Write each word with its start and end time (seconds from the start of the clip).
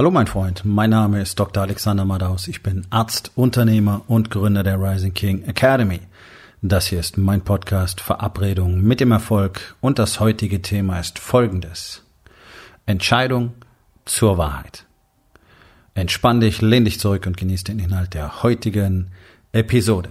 Hallo 0.00 0.10
mein 0.10 0.28
Freund, 0.28 0.62
mein 0.64 0.88
Name 0.88 1.20
ist 1.20 1.38
Dr. 1.38 1.62
Alexander 1.62 2.06
Madaus. 2.06 2.48
Ich 2.48 2.62
bin 2.62 2.86
Arzt, 2.88 3.32
Unternehmer 3.34 4.00
und 4.06 4.30
Gründer 4.30 4.62
der 4.62 4.80
Rising 4.80 5.12
King 5.12 5.42
Academy. 5.44 6.00
Das 6.62 6.86
hier 6.86 7.00
ist 7.00 7.18
mein 7.18 7.42
Podcast 7.42 8.00
Verabredung 8.00 8.80
mit 8.80 9.00
dem 9.00 9.12
Erfolg 9.12 9.76
und 9.82 9.98
das 9.98 10.18
heutige 10.18 10.62
Thema 10.62 10.98
ist 11.00 11.18
folgendes. 11.18 12.02
Entscheidung 12.86 13.52
zur 14.06 14.38
Wahrheit. 14.38 14.86
Entspann 15.92 16.40
dich, 16.40 16.62
lehn 16.62 16.86
dich 16.86 16.98
zurück 16.98 17.26
und 17.26 17.36
genieß 17.36 17.64
den 17.64 17.78
Inhalt 17.78 18.14
der 18.14 18.42
heutigen 18.42 19.10
Episode. 19.52 20.08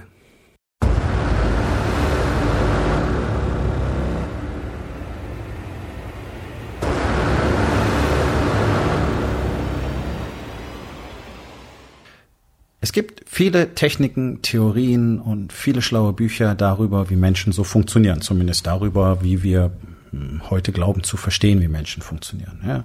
Es 12.89 12.93
gibt 12.93 13.21
viele 13.27 13.75
Techniken, 13.75 14.41
Theorien 14.41 15.19
und 15.19 15.53
viele 15.53 15.83
schlaue 15.83 16.11
Bücher 16.11 16.55
darüber, 16.55 17.11
wie 17.11 17.17
Menschen 17.17 17.53
so 17.53 17.63
funktionieren. 17.63 18.21
Zumindest 18.21 18.65
darüber, 18.65 19.21
wie 19.21 19.43
wir 19.43 19.69
hm, 20.09 20.49
heute 20.49 20.71
glauben 20.71 21.03
zu 21.03 21.15
verstehen, 21.15 21.61
wie 21.61 21.67
Menschen 21.67 22.01
funktionieren. 22.01 22.59
Ja. 22.65 22.77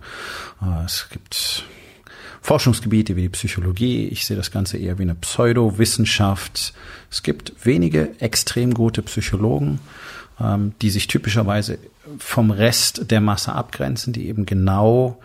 Äh, 0.61 0.85
es 0.85 1.09
gibt 1.09 1.65
Forschungsgebiete 2.43 3.17
wie 3.17 3.23
die 3.23 3.29
Psychologie. 3.31 4.07
Ich 4.09 4.27
sehe 4.27 4.37
das 4.37 4.51
Ganze 4.51 4.77
eher 4.77 4.99
wie 4.99 5.05
eine 5.05 5.15
Pseudowissenschaft. 5.15 6.75
Es 7.11 7.23
gibt 7.23 7.55
wenige 7.65 8.11
extrem 8.21 8.75
gute 8.75 9.01
Psychologen, 9.01 9.81
ähm, 10.39 10.75
die 10.83 10.91
sich 10.91 11.07
typischerweise 11.07 11.79
vom 12.19 12.51
Rest 12.51 13.11
der 13.11 13.23
Masse 13.23 13.55
abgrenzen, 13.55 14.13
die 14.13 14.29
eben 14.29 14.45
genau 14.45 15.19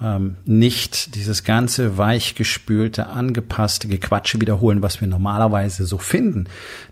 ähm, 0.00 0.36
nicht 0.44 1.14
dieses 1.14 1.44
ganze 1.44 1.98
weichgespülte, 1.98 3.08
angepasste 3.08 3.88
Gequatsche 3.88 4.40
wiederholen, 4.40 4.82
was 4.82 5.00
wir 5.00 5.08
normalerweise 5.08 5.86
so 5.86 5.98
finden. 5.98 6.46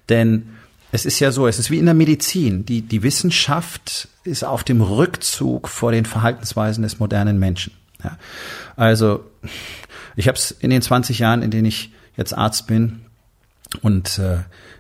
Denn 0.08 0.50
es 0.92 1.04
ist 1.04 1.20
ja 1.20 1.30
so, 1.30 1.46
es 1.46 1.58
ist 1.58 1.70
wie 1.70 1.78
in 1.78 1.84
der 1.84 1.94
Medizin. 1.94 2.64
Die, 2.64 2.82
die 2.82 3.02
Wissenschaft 3.02 4.08
ist 4.24 4.44
auf 4.44 4.64
dem 4.64 4.80
Rückzug 4.80 5.68
vor 5.68 5.92
den 5.92 6.04
Verhaltensweisen 6.04 6.82
des 6.82 6.98
modernen 6.98 7.38
Menschen. 7.38 7.72
Ja. 8.02 8.18
Also 8.76 9.24
ich 10.16 10.28
habe 10.28 10.38
es 10.38 10.50
in 10.50 10.70
den 10.70 10.82
20 10.82 11.18
Jahren, 11.18 11.42
in 11.42 11.50
denen 11.50 11.66
ich 11.66 11.92
jetzt 12.16 12.32
Arzt 12.32 12.66
bin 12.66 13.00
und 13.82 14.18
äh, 14.18 14.38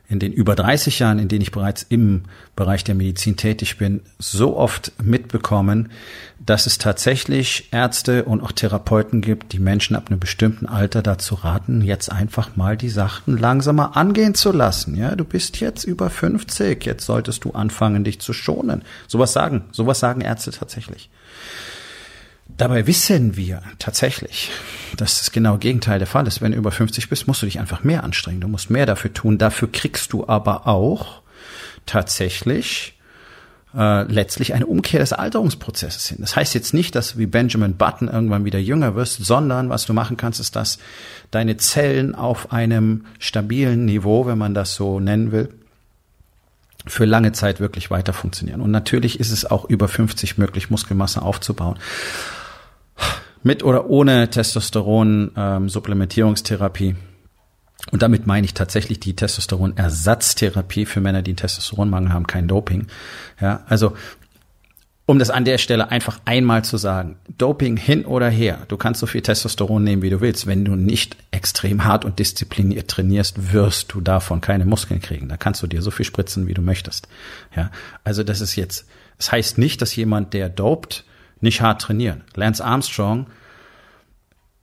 in 0.08 0.18
den 0.18 0.32
über 0.32 0.54
30 0.54 0.98
Jahren, 1.00 1.18
in 1.18 1.28
denen 1.28 1.42
ich 1.42 1.50
bereits 1.50 1.84
im 1.88 2.22
Bereich 2.54 2.84
der 2.84 2.94
Medizin 2.94 3.36
tätig 3.36 3.78
bin, 3.78 4.00
so 4.18 4.56
oft 4.56 4.92
mitbekommen, 5.02 5.90
dass 6.38 6.66
es 6.66 6.78
tatsächlich 6.78 7.68
Ärzte 7.72 8.24
und 8.24 8.40
auch 8.42 8.52
Therapeuten 8.52 9.20
gibt, 9.20 9.52
die 9.52 9.58
Menschen 9.58 9.96
ab 9.96 10.08
einem 10.08 10.20
bestimmten 10.20 10.66
Alter 10.66 11.02
dazu 11.02 11.34
raten, 11.34 11.82
jetzt 11.82 12.10
einfach 12.10 12.56
mal 12.56 12.76
die 12.76 12.88
Sachen 12.88 13.36
langsamer 13.36 13.96
angehen 13.96 14.34
zu 14.34 14.52
lassen. 14.52 14.96
Ja, 14.96 15.16
du 15.16 15.24
bist 15.24 15.58
jetzt 15.58 15.84
über 15.84 16.08
50, 16.08 16.84
jetzt 16.84 17.04
solltest 17.04 17.44
du 17.44 17.52
anfangen, 17.52 18.04
dich 18.04 18.20
zu 18.20 18.32
schonen. 18.32 18.82
Sowas 19.08 19.32
sagen, 19.32 19.64
sowas 19.72 19.98
sagen 19.98 20.20
Ärzte 20.20 20.52
tatsächlich. 20.52 21.10
Dabei 22.48 22.86
wissen 22.86 23.36
wir 23.36 23.62
tatsächlich, 23.78 24.50
dass 24.96 25.18
das 25.18 25.32
genau 25.32 25.58
Gegenteil 25.58 25.98
der 25.98 26.06
Fall 26.06 26.26
ist. 26.26 26.40
Wenn 26.40 26.52
du 26.52 26.58
über 26.58 26.70
50 26.70 27.08
bist, 27.08 27.26
musst 27.26 27.42
du 27.42 27.46
dich 27.46 27.58
einfach 27.58 27.84
mehr 27.84 28.02
anstrengen. 28.02 28.40
Du 28.40 28.48
musst 28.48 28.70
mehr 28.70 28.86
dafür 28.86 29.12
tun. 29.12 29.36
Dafür 29.36 29.70
kriegst 29.70 30.12
du 30.12 30.26
aber 30.26 30.66
auch 30.66 31.22
tatsächlich 31.84 32.94
äh, 33.76 34.04
letztlich 34.04 34.54
eine 34.54 34.66
Umkehr 34.66 35.00
des 35.00 35.12
Alterungsprozesses 35.12 36.06
hin. 36.06 36.18
Das 36.20 36.34
heißt 36.34 36.54
jetzt 36.54 36.72
nicht, 36.72 36.94
dass 36.94 37.12
du 37.12 37.18
wie 37.18 37.26
Benjamin 37.26 37.76
Button 37.76 38.08
irgendwann 38.08 38.46
wieder 38.46 38.58
jünger 38.58 38.94
wirst, 38.94 39.24
sondern 39.24 39.68
was 39.68 39.84
du 39.84 39.92
machen 39.92 40.16
kannst, 40.16 40.40
ist, 40.40 40.56
dass 40.56 40.78
deine 41.30 41.58
Zellen 41.58 42.14
auf 42.14 42.52
einem 42.52 43.04
stabilen 43.18 43.84
Niveau, 43.84 44.24
wenn 44.24 44.38
man 44.38 44.54
das 44.54 44.74
so 44.74 44.98
nennen 44.98 45.30
will, 45.30 45.50
für 46.86 47.04
lange 47.04 47.32
Zeit 47.32 47.60
wirklich 47.60 47.90
weiter 47.90 48.12
funktionieren. 48.12 48.60
Und 48.60 48.70
natürlich 48.70 49.20
ist 49.20 49.32
es 49.32 49.44
auch 49.44 49.64
über 49.66 49.88
50 49.88 50.38
möglich, 50.38 50.70
Muskelmasse 50.70 51.20
aufzubauen 51.20 51.76
mit 53.42 53.62
oder 53.62 53.88
ohne 53.88 54.28
Testosteron-Supplementierungstherapie. 54.30 56.88
Ähm, 56.88 56.96
und 57.92 58.02
damit 58.02 58.26
meine 58.26 58.44
ich 58.44 58.54
tatsächlich 58.54 58.98
die 59.00 59.14
Testosteron-Ersatztherapie 59.14 60.86
für 60.86 61.00
Männer, 61.00 61.22
die 61.22 61.32
einen 61.32 61.36
Testosteronmangel 61.36 62.12
haben, 62.12 62.26
kein 62.26 62.48
Doping. 62.48 62.86
Ja, 63.40 63.62
also 63.68 63.92
um 65.08 65.20
das 65.20 65.30
an 65.30 65.44
der 65.44 65.58
Stelle 65.58 65.90
einfach 65.90 66.18
einmal 66.24 66.64
zu 66.64 66.78
sagen, 66.78 67.16
Doping 67.38 67.76
hin 67.76 68.04
oder 68.04 68.28
her, 68.28 68.64
du 68.66 68.76
kannst 68.76 68.98
so 68.98 69.06
viel 69.06 69.22
Testosteron 69.22 69.84
nehmen, 69.84 70.02
wie 70.02 70.10
du 70.10 70.20
willst. 70.20 70.48
Wenn 70.48 70.64
du 70.64 70.74
nicht 70.74 71.16
extrem 71.30 71.84
hart 71.84 72.04
und 72.04 72.18
diszipliniert 72.18 72.88
trainierst, 72.88 73.52
wirst 73.52 73.92
du 73.92 74.00
davon 74.00 74.40
keine 74.40 74.64
Muskeln 74.64 75.00
kriegen. 75.00 75.28
Da 75.28 75.36
kannst 75.36 75.62
du 75.62 75.68
dir 75.68 75.80
so 75.80 75.92
viel 75.92 76.04
spritzen, 76.04 76.48
wie 76.48 76.54
du 76.54 76.62
möchtest. 76.62 77.06
Ja, 77.54 77.70
also 78.02 78.24
das 78.24 78.40
ist 78.40 78.56
jetzt, 78.56 78.88
das 79.16 79.30
heißt 79.30 79.58
nicht, 79.58 79.80
dass 79.80 79.94
jemand, 79.94 80.34
der 80.34 80.48
dopt, 80.48 81.04
nicht 81.40 81.60
hart 81.60 81.82
trainieren. 81.82 82.24
Lance 82.34 82.64
Armstrong 82.64 83.26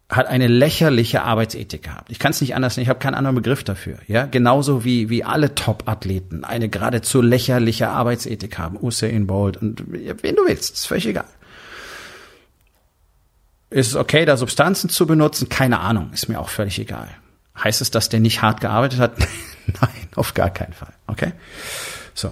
hat 0.09 0.27
eine 0.27 0.47
lächerliche 0.47 1.23
Arbeitsethik 1.23 1.83
gehabt. 1.83 2.11
Ich 2.11 2.19
kann 2.19 2.31
es 2.31 2.41
nicht 2.41 2.55
anders 2.55 2.75
nennen, 2.75 2.83
ich 2.83 2.89
habe 2.89 2.99
keinen 2.99 3.15
anderen 3.15 3.35
Begriff 3.35 3.63
dafür. 3.63 3.97
Ja, 4.07 4.25
genauso 4.25 4.83
wie 4.83 5.09
wie 5.09 5.23
alle 5.23 5.55
Top-Athleten 5.55 6.43
eine 6.43 6.69
geradezu 6.69 7.21
lächerliche 7.21 7.89
Arbeitsethik 7.89 8.57
haben. 8.57 8.77
Usain 8.79 9.27
Bolt 9.27 9.57
und 9.57 9.83
wen 9.87 10.35
du 10.35 10.45
willst, 10.45 10.73
ist 10.73 10.87
völlig 10.87 11.07
egal. 11.07 11.25
Ist 13.69 13.87
es 13.87 13.95
okay, 13.95 14.25
da 14.25 14.37
Substanzen 14.37 14.89
zu 14.89 15.07
benutzen? 15.07 15.49
Keine 15.49 15.79
Ahnung, 15.79 16.11
ist 16.13 16.29
mir 16.29 16.39
auch 16.39 16.49
völlig 16.49 16.77
egal. 16.77 17.09
Heißt 17.57 17.81
es, 17.81 17.89
dass 17.89 18.09
der 18.09 18.19
nicht 18.19 18.41
hart 18.41 18.61
gearbeitet 18.61 18.99
hat? 18.99 19.17
Nein, 19.81 20.09
auf 20.15 20.33
gar 20.35 20.51
keinen 20.51 20.73
Fall. 20.73 20.93
Okay, 21.07 21.31
so. 22.13 22.31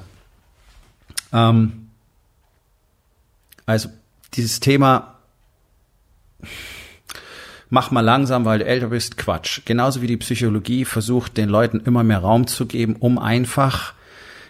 Ähm, 1.33 1.89
also 3.65 3.89
dieses 4.33 4.59
Thema 4.59 5.15
mach 7.71 7.89
mal 7.89 8.01
langsam, 8.01 8.45
weil 8.45 8.59
du 8.59 8.65
älter 8.65 8.87
bist, 8.87 9.17
Quatsch. 9.17 9.61
Genauso 9.65 10.01
wie 10.01 10.07
die 10.07 10.17
Psychologie 10.17 10.85
versucht, 10.85 11.37
den 11.37 11.49
Leuten 11.49 11.79
immer 11.79 12.03
mehr 12.03 12.19
Raum 12.19 12.45
zu 12.45 12.67
geben, 12.67 12.97
um 12.99 13.17
einfach 13.17 13.93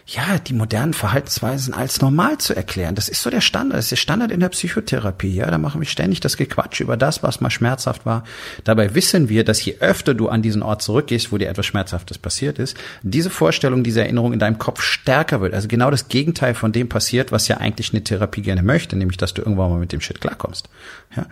ja, 0.06 0.38
die 0.38 0.52
modernen 0.52 0.94
Verhaltensweisen 0.94 1.74
als 1.74 2.00
normal 2.00 2.38
zu 2.38 2.54
erklären. 2.54 2.94
Das 2.96 3.08
ist 3.08 3.22
so 3.22 3.30
der 3.30 3.40
Standard. 3.40 3.78
Das 3.78 3.86
ist 3.86 3.92
der 3.92 3.96
Standard 3.96 4.32
in 4.32 4.40
der 4.40 4.48
Psychotherapie. 4.48 5.34
Ja, 5.34 5.50
da 5.50 5.58
machen 5.58 5.80
wir 5.80 5.86
ständig 5.86 6.20
das 6.20 6.36
Gequatsch 6.36 6.80
über 6.80 6.96
das, 6.96 7.22
was 7.22 7.40
mal 7.40 7.50
schmerzhaft 7.50 8.04
war. 8.04 8.24
Dabei 8.64 8.94
wissen 8.94 9.28
wir, 9.28 9.44
dass 9.44 9.64
je 9.64 9.76
öfter 9.78 10.14
du 10.14 10.28
an 10.28 10.42
diesen 10.42 10.62
Ort 10.62 10.82
zurückgehst, 10.82 11.30
wo 11.30 11.38
dir 11.38 11.48
etwas 11.48 11.66
Schmerzhaftes 11.66 12.18
passiert 12.18 12.58
ist, 12.58 12.76
diese 13.02 13.30
Vorstellung, 13.30 13.84
diese 13.84 14.00
Erinnerung 14.00 14.32
in 14.32 14.40
deinem 14.40 14.58
Kopf 14.58 14.82
stärker 14.82 15.40
wird. 15.40 15.54
Also 15.54 15.68
genau 15.68 15.90
das 15.90 16.08
Gegenteil 16.08 16.54
von 16.54 16.72
dem 16.72 16.88
passiert, 16.88 17.30
was 17.30 17.46
ja 17.46 17.58
eigentlich 17.58 17.92
eine 17.92 18.02
Therapie 18.02 18.42
gerne 18.42 18.62
möchte, 18.62 18.96
nämlich, 18.96 19.18
dass 19.18 19.34
du 19.34 19.42
irgendwann 19.42 19.70
mal 19.70 19.78
mit 19.78 19.92
dem 19.92 20.00
Shit 20.00 20.20
klarkommst. 20.20 20.68
Ja. 21.16 21.22
Und 21.22 21.28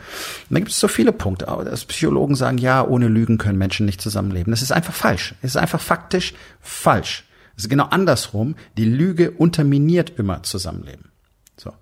dann 0.50 0.62
gibt 0.62 0.70
es 0.70 0.78
so 0.78 0.88
viele 0.88 1.12
Punkte. 1.12 1.48
Aber 1.48 1.64
dass 1.64 1.84
Psychologen 1.84 2.37
sagen, 2.37 2.58
ja, 2.58 2.87
ohne 2.87 3.08
Lügen 3.08 3.37
können 3.38 3.58
Menschen 3.58 3.87
nicht 3.87 4.00
zusammenleben. 4.00 4.52
Das 4.52 4.62
ist 4.62 4.72
einfach 4.72 4.94
falsch. 4.94 5.34
Es 5.42 5.50
ist 5.50 5.56
einfach 5.56 5.81
faktisch 5.81 6.34
falsch. 6.60 7.25
Ist 7.60 7.71
genau 7.71 7.84
andersrum. 7.84 8.56
Die 8.76 8.84
Lüge 8.84 9.31
unterminiert 9.31 10.12
immer 10.19 10.43
Zusammenleben. 10.43 11.10
So. 11.56 11.72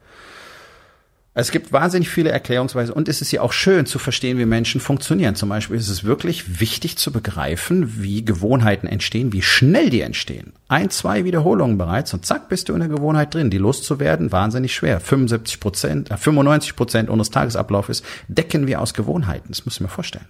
Es 1.35 1.53
gibt 1.53 1.73
wahnsinnig 1.73 2.09
viele 2.09 2.31
Erklärungsweisen 2.31 2.93
und 2.93 3.09
es 3.09 3.21
ist 3.21 3.31
ja 3.31 3.43
auch 3.43 3.53
schön 3.53 3.87
zu 3.87 4.01
verstehen, 4.01 4.39
wie 4.39 4.45
Menschen 4.45 4.81
funktionieren. 4.81 5.37
Zum 5.37 5.49
Beispiel 5.49 5.77
ist 5.77 5.89
es 5.89 6.03
wirklich 6.03 6.59
wichtig 6.59 6.99
zu 6.99 7.13
begreifen, 7.13 8.03
wie 8.03 8.25
Gewohnheiten 8.25 8.89
entstehen, 8.89 9.33
wie 9.33 9.43
schnell 9.43 9.89
die 9.89 10.01
entstehen. 10.01 10.53
Ein, 10.67 10.91
zwei 10.91 11.25
Wiederholungen 11.25 11.79
bereits 11.79 12.13
und 12.13 12.27
zack, 12.27 12.49
bist 12.49 12.69
du 12.69 12.73
in 12.73 12.81
der 12.81 12.89
Gewohnheit 12.89 13.35
drin. 13.35 13.51
Die 13.51 13.59
loszuwerden, 13.59 14.33
wahnsinnig 14.33 14.75
schwer. 14.75 14.99
75 14.99 15.61
Prozent, 15.61 16.11
äh, 16.11 16.17
95 16.17 16.75
Prozent 16.75 17.09
unseres 17.09 17.31
Tagesablaufes 17.31 18.03
decken 18.27 18.67
wir 18.67 18.81
aus 18.81 18.93
Gewohnheiten. 18.93 19.47
Das 19.51 19.65
muss 19.65 19.75
ich 19.75 19.81
mir 19.81 19.87
vorstellen. 19.87 20.27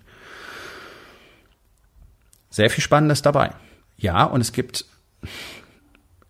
Sehr 2.51 2.69
viel 2.69 2.85
Spannendes 2.85 3.23
dabei. 3.23 3.53
Ja, 3.97 4.25
und 4.25 4.43
es 4.43 4.53
gibt 4.53 4.85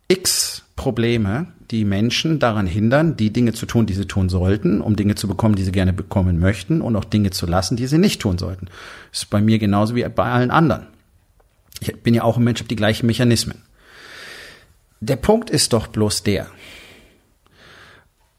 x 0.08 0.64
Probleme, 0.76 1.48
die 1.70 1.84
Menschen 1.84 2.38
daran 2.38 2.66
hindern, 2.66 3.16
die 3.16 3.32
Dinge 3.32 3.52
zu 3.52 3.66
tun, 3.66 3.86
die 3.86 3.94
sie 3.94 4.06
tun 4.06 4.28
sollten, 4.28 4.80
um 4.80 4.96
Dinge 4.96 5.16
zu 5.16 5.28
bekommen, 5.28 5.56
die 5.56 5.64
sie 5.64 5.72
gerne 5.72 5.92
bekommen 5.92 6.38
möchten 6.38 6.80
und 6.80 6.96
auch 6.96 7.04
Dinge 7.04 7.30
zu 7.30 7.46
lassen, 7.46 7.76
die 7.76 7.86
sie 7.86 7.98
nicht 7.98 8.20
tun 8.20 8.38
sollten. 8.38 8.66
Das 9.10 9.22
ist 9.22 9.30
bei 9.30 9.40
mir 9.40 9.58
genauso 9.58 9.94
wie 9.94 10.08
bei 10.08 10.24
allen 10.24 10.50
anderen. 10.50 10.86
Ich 11.80 11.94
bin 12.02 12.14
ja 12.14 12.22
auch 12.22 12.36
ein 12.36 12.44
Mensch, 12.44 12.60
habe 12.60 12.68
die 12.68 12.76
gleichen 12.76 13.06
Mechanismen. 13.06 13.62
Der 15.00 15.16
Punkt 15.16 15.50
ist 15.50 15.72
doch 15.72 15.88
bloß 15.88 16.22
der. 16.22 16.46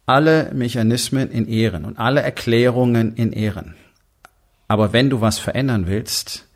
Alle 0.05 0.51
Mechanismen 0.53 1.29
in 1.29 1.47
Ehren 1.47 1.85
und 1.85 1.99
alle 1.99 2.21
Erklärungen 2.21 3.15
in 3.15 3.31
Ehren. 3.31 3.75
Aber 4.67 4.91
wenn 4.91 5.09
du 5.09 5.21
was 5.21 5.39
verändern 5.39 5.87
willst, 5.87 6.47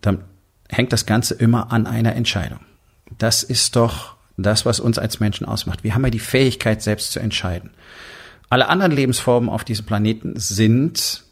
dann 0.00 0.24
hängt 0.68 0.92
das 0.92 1.06
Ganze 1.06 1.34
immer 1.34 1.72
an 1.72 1.86
einer 1.86 2.14
Entscheidung. 2.14 2.60
Das 3.18 3.42
ist 3.42 3.76
doch 3.76 4.16
das, 4.36 4.66
was 4.66 4.80
uns 4.80 4.98
als 4.98 5.20
Menschen 5.20 5.46
ausmacht. 5.46 5.84
Wir 5.84 5.94
haben 5.94 6.04
ja 6.04 6.10
die 6.10 6.18
Fähigkeit, 6.18 6.82
selbst 6.82 7.12
zu 7.12 7.20
entscheiden. 7.20 7.70
Alle 8.48 8.68
anderen 8.68 8.92
Lebensformen 8.92 9.48
auf 9.48 9.64
diesem 9.64 9.86
Planeten 9.86 10.34
sind 10.36 11.24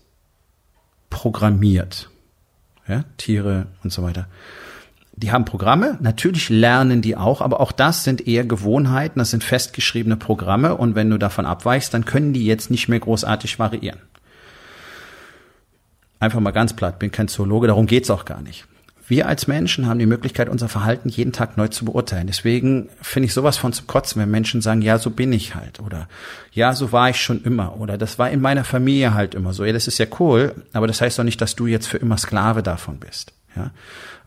programmiert. 1.10 2.10
Ja, 2.88 3.04
Tiere 3.16 3.66
und 3.82 3.92
so 3.92 4.02
weiter. 4.02 4.26
Die 5.16 5.30
haben 5.30 5.44
Programme, 5.44 5.96
natürlich 6.00 6.48
lernen 6.48 7.00
die 7.00 7.16
auch, 7.16 7.40
aber 7.40 7.60
auch 7.60 7.70
das 7.70 8.02
sind 8.02 8.26
eher 8.26 8.44
Gewohnheiten, 8.44 9.20
das 9.20 9.30
sind 9.30 9.44
festgeschriebene 9.44 10.16
Programme 10.16 10.74
und 10.76 10.96
wenn 10.96 11.08
du 11.08 11.18
davon 11.18 11.46
abweichst, 11.46 11.94
dann 11.94 12.04
können 12.04 12.32
die 12.32 12.44
jetzt 12.44 12.68
nicht 12.68 12.88
mehr 12.88 12.98
großartig 12.98 13.60
variieren. 13.60 14.00
Einfach 16.18 16.40
mal 16.40 16.50
ganz 16.50 16.74
platt, 16.74 16.98
bin 16.98 17.12
kein 17.12 17.28
Zoologe, 17.28 17.68
darum 17.68 17.86
geht's 17.86 18.10
auch 18.10 18.24
gar 18.24 18.40
nicht. 18.40 18.66
Wir 19.06 19.28
als 19.28 19.46
Menschen 19.46 19.86
haben 19.86 19.98
die 19.98 20.06
Möglichkeit, 20.06 20.48
unser 20.48 20.68
Verhalten 20.68 21.08
jeden 21.08 21.32
Tag 21.32 21.56
neu 21.56 21.68
zu 21.68 21.84
beurteilen. 21.84 22.26
Deswegen 22.26 22.88
finde 23.02 23.26
ich 23.26 23.34
sowas 23.34 23.58
von 23.58 23.72
zu 23.72 23.84
kotzen, 23.84 24.20
wenn 24.22 24.30
Menschen 24.30 24.62
sagen, 24.62 24.80
ja, 24.80 24.98
so 24.98 25.10
bin 25.10 25.32
ich 25.32 25.54
halt 25.54 25.80
oder 25.80 26.08
ja, 26.52 26.72
so 26.72 26.90
war 26.90 27.10
ich 27.10 27.20
schon 27.20 27.42
immer 27.42 27.78
oder 27.78 27.98
das 27.98 28.18
war 28.18 28.30
in 28.30 28.40
meiner 28.40 28.64
Familie 28.64 29.12
halt 29.12 29.34
immer 29.34 29.52
so. 29.52 29.64
Ja, 29.64 29.72
das 29.72 29.88
ist 29.88 29.98
ja 29.98 30.06
cool, 30.18 30.54
aber 30.72 30.86
das 30.86 31.00
heißt 31.00 31.18
doch 31.18 31.24
nicht, 31.24 31.40
dass 31.40 31.54
du 31.54 31.66
jetzt 31.66 31.86
für 31.86 31.98
immer 31.98 32.16
Sklave 32.16 32.62
davon 32.62 32.98
bist. 32.98 33.32
Ja, 33.56 33.70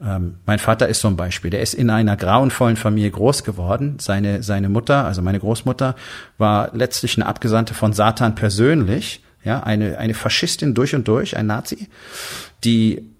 ähm, 0.01 0.35
mein 0.45 0.59
Vater 0.59 0.87
ist 0.87 1.01
so 1.01 1.07
ein 1.07 1.17
Beispiel. 1.17 1.51
Der 1.51 1.61
ist 1.61 1.73
in 1.73 1.89
einer 1.89 2.15
grauenvollen 2.15 2.77
Familie 2.77 3.11
groß 3.11 3.43
geworden. 3.43 3.97
Seine 3.99 4.43
seine 4.43 4.69
Mutter, 4.69 5.05
also 5.05 5.21
meine 5.21 5.39
Großmutter, 5.39 5.95
war 6.37 6.69
letztlich 6.73 7.17
eine 7.17 7.25
Abgesandte 7.25 7.73
von 7.73 7.93
Satan 7.93 8.35
persönlich. 8.35 9.23
Ja, 9.43 9.63
eine 9.63 9.97
eine 9.97 10.13
Faschistin 10.13 10.75
durch 10.75 10.93
und 10.93 11.07
durch, 11.07 11.35
ein 11.35 11.47
Nazi, 11.47 11.89
die 12.63 13.16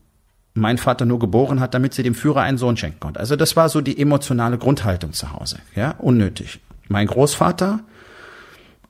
mein 0.57 0.77
Vater 0.77 1.05
nur 1.05 1.19
geboren 1.19 1.59
hat, 1.59 1.73
damit 1.73 1.93
sie 1.93 2.03
dem 2.03 2.15
Führer 2.15 2.41
einen 2.41 2.57
Sohn 2.57 2.77
schenken 2.77 2.99
konnte. 2.99 3.19
Also 3.19 3.35
das 3.35 3.55
war 3.55 3.69
so 3.69 3.81
die 3.81 3.99
emotionale 3.99 4.57
Grundhaltung 4.57 5.13
zu 5.13 5.31
Hause. 5.31 5.59
Ja, 5.75 5.91
unnötig. 5.99 6.59
Mein 6.87 7.07
Großvater, 7.07 7.79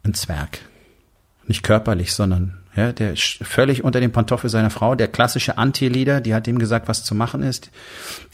ein 0.04 0.14
Zwerg. 0.14 0.60
Nicht 1.48 1.64
körperlich, 1.64 2.14
sondern 2.14 2.58
ja, 2.76 2.92
der 2.92 3.14
ist 3.14 3.40
völlig 3.42 3.84
unter 3.84 4.00
dem 4.00 4.12
Pantoffel 4.12 4.52
seiner 4.52 4.70
Frau, 4.70 4.94
der 4.94 5.08
klassische 5.08 5.58
Anti-Leader, 5.58 6.22
die 6.22 6.36
hat 6.36 6.48
ihm 6.48 6.60
gesagt, 6.60 6.88
was 6.88 7.04
zu 7.04 7.16
machen 7.16 7.42
ist. 7.42 7.72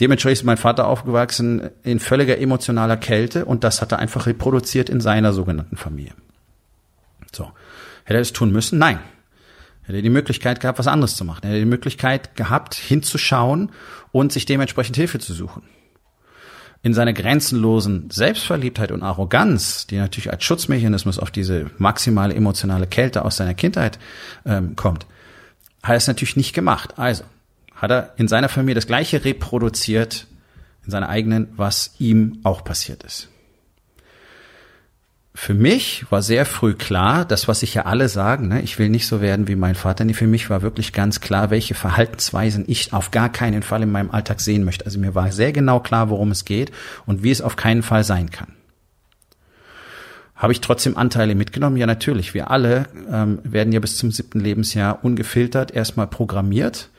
Dementsprechend 0.02 0.40
ist 0.40 0.46
mein 0.46 0.58
Vater 0.58 0.88
aufgewachsen 0.88 1.70
in 1.84 2.00
völliger 2.02 2.38
emotionaler 2.38 2.98
Kälte 2.98 3.46
und 3.46 3.64
das 3.64 3.82
hat 3.82 3.94
er 3.94 4.00
einfach 4.00 4.26
reproduziert 4.26 4.90
in 4.90 5.00
seiner 5.00 5.32
sogenannten 5.32 5.78
Familie. 5.78 6.12
So. 7.32 7.52
Hätte 8.04 8.18
er 8.18 8.22
es 8.22 8.34
tun 8.34 8.52
müssen? 8.52 8.80
Nein. 8.80 9.00
Hätte 9.84 9.98
er 9.98 10.02
die 10.02 10.10
Möglichkeit 10.10 10.60
gehabt, 10.60 10.80
was 10.80 10.88
anderes 10.88 11.16
zu 11.16 11.26
machen. 11.26 11.42
Hätte 11.44 11.56
er 11.56 11.60
die 11.60 11.66
Möglichkeit 11.66 12.36
gehabt, 12.36 12.76
hinzuschauen 12.76 13.72
und 14.12 14.32
sich 14.32 14.46
dementsprechend 14.46 14.96
Hilfe 14.96 15.20
zu 15.20 15.34
suchen. 15.34 15.64
In 16.82 16.94
seiner 16.94 17.14
grenzenlosen 17.14 18.10
Selbstverliebtheit 18.10 18.92
und 18.92 19.04
Arroganz, 19.04 19.88
die 19.88 19.98
natürlich 19.98 20.32
als 20.32 20.44
Schutzmechanismus 20.44 21.20
auf 21.20 21.32
diese 21.32 21.70
maximale 21.78 22.34
emotionale 22.34 22.88
Kälte 22.88 23.24
aus 23.24 23.38
seiner 23.38 23.54
Kindheit 23.54 24.00
ähm, 24.46 24.76
kommt, 24.76 25.06
hat 25.82 25.92
er 25.92 25.98
es 25.98 26.08
natürlich 26.08 26.38
nicht 26.38 26.54
gemacht. 26.54 26.98
Also 26.98 27.24
hat 27.76 27.92
er 27.92 28.14
in 28.18 28.28
seiner 28.28 28.50
Familie 28.50 28.76
das 28.76 28.88
Gleiche 28.88 29.24
reproduziert, 29.24 30.28
in 30.86 30.92
seiner 30.92 31.10
eigenen, 31.10 31.50
was 31.56 31.96
ihm 32.00 32.40
auch 32.44 32.64
passiert 32.64 33.04
ist 33.04 33.30
für 35.36 35.56
mich 35.56 36.06
war 36.12 36.22
sehr 36.22 36.46
früh 36.46 36.76
klar, 36.76 37.26
das, 37.26 37.48
was 37.48 37.62
sich 37.62 37.74
ja 37.74 37.86
alle 37.86 38.08
sagen, 38.08 38.50
ne, 38.50 38.62
ich 38.62 38.78
will 38.78 38.90
nicht 38.90 39.08
so 39.08 39.20
werden 39.20 39.48
wie 39.48 39.56
mein 39.56 39.74
Vater. 39.74 40.06
Nee, 40.06 40.14
für 40.14 40.28
mich 40.28 40.50
war 40.52 40.62
wirklich 40.62 40.94
ganz 40.94 41.22
klar, 41.22 41.50
welche 41.50 41.74
Verhaltensweisen 41.74 42.66
ich 42.68 42.94
auf 42.94 43.10
gar 43.10 43.30
keinen 43.30 43.64
Fall 43.64 43.82
in 43.82 43.92
meinem 43.92 44.12
Alltag 44.12 44.42
sehen 44.42 44.64
möchte. 44.64 44.86
Also 44.86 45.00
mir 45.00 45.16
war 45.16 45.32
sehr 45.32 45.52
genau 45.52 45.80
klar, 45.80 46.10
worum 46.10 46.30
es 46.30 46.46
geht 46.46 46.72
und 47.08 47.24
wie 47.24 47.32
es 47.32 47.42
auf 47.42 47.56
keinen 47.56 47.82
Fall 47.82 48.04
sein 48.04 48.30
kann. 48.30 48.54
Habe 50.36 50.54
ich 50.54 50.62
trotzdem 50.62 50.98
Anteile 50.98 51.34
mitgenommen? 51.36 51.78
Ja, 51.78 51.88
natürlich. 51.88 52.34
Wir 52.36 52.52
alle 52.52 52.86
ähm, 53.12 53.40
werden 53.44 53.74
ja 53.74 53.80
bis 53.80 53.98
zum 53.98 54.12
siebten 54.12 54.40
Lebensjahr 54.40 55.04
ungefiltert 55.04 55.72
erstmal 55.72 56.08
programmiert. 56.08 56.90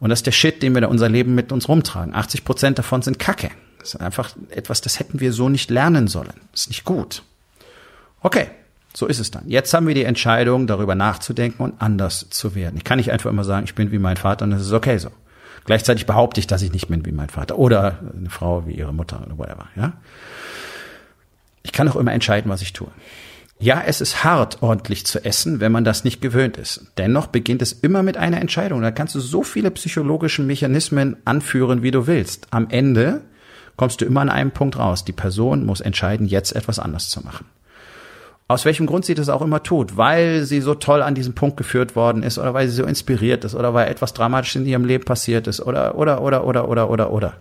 Und 0.00 0.08
das 0.10 0.20
ist 0.20 0.26
der 0.26 0.32
Shit, 0.32 0.62
den 0.62 0.74
wir 0.74 0.80
da 0.80 0.86
unser 0.86 1.08
Leben 1.08 1.34
mit 1.34 1.52
uns 1.52 1.68
rumtragen. 1.68 2.14
80 2.14 2.44
Prozent 2.44 2.78
davon 2.78 3.02
sind 3.02 3.18
Kacke. 3.18 3.50
Das 3.80 3.94
ist 3.94 4.00
einfach 4.00 4.30
etwas, 4.50 4.80
das 4.80 5.00
hätten 5.00 5.20
wir 5.20 5.32
so 5.32 5.48
nicht 5.48 5.70
lernen 5.70 6.08
sollen. 6.08 6.32
Das 6.52 6.62
ist 6.62 6.68
nicht 6.68 6.84
gut. 6.84 7.22
Okay, 8.20 8.48
so 8.94 9.06
ist 9.06 9.20
es 9.20 9.30
dann. 9.30 9.48
Jetzt 9.48 9.72
haben 9.74 9.86
wir 9.86 9.94
die 9.94 10.04
Entscheidung, 10.04 10.66
darüber 10.66 10.94
nachzudenken 10.94 11.62
und 11.62 11.80
anders 11.80 12.26
zu 12.30 12.54
werden. 12.54 12.76
Ich 12.76 12.84
kann 12.84 12.98
nicht 12.98 13.12
einfach 13.12 13.30
immer 13.30 13.44
sagen, 13.44 13.64
ich 13.64 13.74
bin 13.74 13.92
wie 13.92 13.98
mein 13.98 14.16
Vater 14.16 14.44
und 14.44 14.52
es 14.52 14.62
ist 14.62 14.72
okay 14.72 14.98
so. 14.98 15.10
Gleichzeitig 15.66 16.06
behaupte 16.06 16.40
ich, 16.40 16.46
dass 16.46 16.62
ich 16.62 16.72
nicht 16.72 16.88
bin 16.88 17.04
wie 17.04 17.12
mein 17.12 17.28
Vater 17.28 17.58
oder 17.58 17.98
eine 18.16 18.30
Frau 18.30 18.66
wie 18.66 18.72
ihre 18.72 18.92
Mutter 18.92 19.22
oder 19.24 19.38
whatever, 19.38 19.66
ja. 19.76 19.92
Ich 21.62 21.72
kann 21.72 21.88
auch 21.88 21.96
immer 21.96 22.12
entscheiden, 22.12 22.50
was 22.50 22.62
ich 22.62 22.72
tue. 22.72 22.88
Ja, 23.60 23.82
es 23.84 24.00
ist 24.00 24.24
hart, 24.24 24.62
ordentlich 24.62 25.04
zu 25.04 25.24
essen, 25.24 25.60
wenn 25.60 25.72
man 25.72 25.84
das 25.84 26.04
nicht 26.04 26.20
gewöhnt 26.20 26.56
ist. 26.56 26.86
Dennoch 26.96 27.26
beginnt 27.26 27.60
es 27.60 27.72
immer 27.72 28.02
mit 28.02 28.16
einer 28.16 28.40
Entscheidung. 28.40 28.80
Da 28.80 28.92
kannst 28.92 29.16
du 29.16 29.20
so 29.20 29.42
viele 29.42 29.70
psychologische 29.72 30.42
Mechanismen 30.42 31.16
anführen, 31.24 31.82
wie 31.82 31.90
du 31.90 32.06
willst. 32.06 32.46
Am 32.50 32.70
Ende 32.70 33.22
kommst 33.76 34.00
du 34.00 34.04
immer 34.04 34.22
an 34.22 34.30
einem 34.30 34.52
Punkt 34.52 34.78
raus. 34.78 35.04
Die 35.04 35.12
Person 35.12 35.66
muss 35.66 35.80
entscheiden, 35.80 36.26
jetzt 36.26 36.52
etwas 36.56 36.78
anders 36.78 37.10
zu 37.10 37.20
machen 37.20 37.46
aus 38.48 38.64
welchem 38.64 38.86
Grund 38.86 39.04
sie 39.04 39.14
das 39.14 39.28
auch 39.28 39.42
immer 39.42 39.62
tut, 39.62 39.98
weil 39.98 40.44
sie 40.44 40.62
so 40.62 40.74
toll 40.74 41.02
an 41.02 41.14
diesen 41.14 41.34
Punkt 41.34 41.58
geführt 41.58 41.94
worden 41.94 42.22
ist 42.22 42.38
oder 42.38 42.54
weil 42.54 42.66
sie 42.66 42.76
so 42.76 42.84
inspiriert 42.84 43.44
ist 43.44 43.54
oder 43.54 43.74
weil 43.74 43.88
etwas 43.88 44.14
dramatisch 44.14 44.56
in 44.56 44.64
ihrem 44.64 44.86
Leben 44.86 45.04
passiert 45.04 45.46
ist 45.46 45.60
oder 45.60 45.96
oder 45.96 46.22
oder 46.22 46.44
oder 46.46 46.68
oder 46.68 46.90
oder 46.90 47.12
oder. 47.12 47.34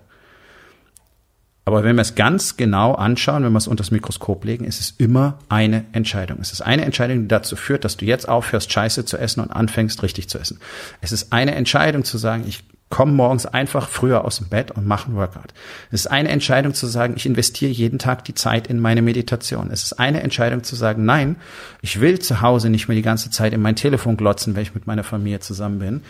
Aber 1.63 1.83
wenn 1.83 1.95
wir 1.95 2.01
es 2.01 2.15
ganz 2.15 2.55
genau 2.55 2.93
anschauen, 2.93 3.43
wenn 3.43 3.51
wir 3.51 3.57
es 3.57 3.67
unter 3.67 3.83
das 3.83 3.91
Mikroskop 3.91 4.45
legen, 4.45 4.63
ist 4.63 4.79
es 4.79 4.91
immer 4.91 5.39
eine 5.49 5.85
Entscheidung. 5.91 6.39
Es 6.41 6.53
ist 6.53 6.61
eine 6.61 6.85
Entscheidung, 6.85 7.23
die 7.23 7.27
dazu 7.27 7.57
führt, 7.57 7.83
dass 7.83 7.97
du 7.97 8.05
jetzt 8.05 8.27
aufhörst, 8.29 8.71
Scheiße 8.71 9.03
zu 9.03 9.17
essen 9.17 9.41
und 9.41 9.51
anfängst, 9.51 10.01
richtig 10.01 10.29
zu 10.29 10.39
essen. 10.39 10.59
Es 11.01 11.11
ist 11.11 11.33
eine 11.33 11.55
Entscheidung 11.55 12.05
zu 12.05 12.17
sagen, 12.17 12.45
ich 12.47 12.63
komm 12.89 13.15
morgens 13.15 13.45
einfach 13.45 13.89
früher 13.89 14.23
aus 14.23 14.37
dem 14.37 14.47
Bett 14.47 14.71
und 14.71 14.87
mach 14.87 15.07
einen 15.07 15.17
Workout. 15.17 15.53
Es 15.91 16.01
ist 16.01 16.07
eine 16.07 16.29
Entscheidung 16.29 16.73
zu 16.73 16.87
sagen, 16.87 17.13
ich 17.17 17.25
investiere 17.25 17.71
jeden 17.71 17.99
Tag 17.99 18.23
die 18.25 18.33
Zeit 18.33 18.67
in 18.67 18.79
meine 18.79 19.01
Meditation. 19.01 19.69
Es 19.71 19.83
ist 19.83 19.93
eine 19.99 20.23
Entscheidung 20.23 20.63
zu 20.63 20.75
sagen, 20.75 21.03
nein, 21.05 21.35
ich 21.81 21.99
will 21.99 22.19
zu 22.19 22.41
Hause 22.41 22.69
nicht 22.69 22.87
mehr 22.87 22.95
die 22.95 23.01
ganze 23.01 23.29
Zeit 23.29 23.53
in 23.53 23.61
mein 23.61 23.75
Telefon 23.75 24.15
glotzen, 24.15 24.55
wenn 24.55 24.63
ich 24.63 24.73
mit 24.73 24.87
meiner 24.87 25.03
Familie 25.03 25.41
zusammen 25.41 25.79
bin, 25.79 26.01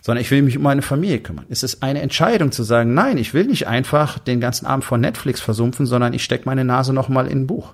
sondern 0.00 0.22
ich 0.22 0.30
will 0.30 0.42
mich 0.42 0.56
um 0.56 0.62
meine 0.62 0.82
Familie 0.82 1.20
kümmern. 1.20 1.46
Es 1.48 1.62
ist 1.62 1.82
eine 1.82 2.02
Entscheidung 2.02 2.52
zu 2.52 2.62
sagen, 2.62 2.94
nein, 2.94 3.18
ich 3.18 3.34
will 3.34 3.44
nicht 3.44 3.66
einfach 3.66 4.18
den 4.18 4.40
ganzen 4.40 4.66
Abend 4.66 4.84
vor 4.84 4.98
Netflix 4.98 5.40
versumpfen, 5.40 5.86
sondern 5.86 6.12
ich 6.12 6.22
stecke 6.22 6.44
meine 6.46 6.64
Nase 6.64 6.92
nochmal 6.92 7.26
in 7.26 7.42
ein 7.42 7.46
Buch. 7.46 7.72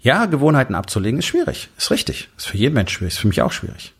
Ja, 0.00 0.26
Gewohnheiten 0.26 0.74
abzulegen 0.74 1.18
ist 1.18 1.26
schwierig, 1.26 1.70
ist 1.76 1.90
richtig, 1.90 2.30
ist 2.36 2.46
für 2.46 2.56
jeden 2.56 2.74
Mensch 2.74 2.92
schwierig, 2.92 3.14
ist 3.14 3.20
für 3.20 3.28
mich 3.28 3.42
auch 3.42 3.52
schwierig. 3.52 3.94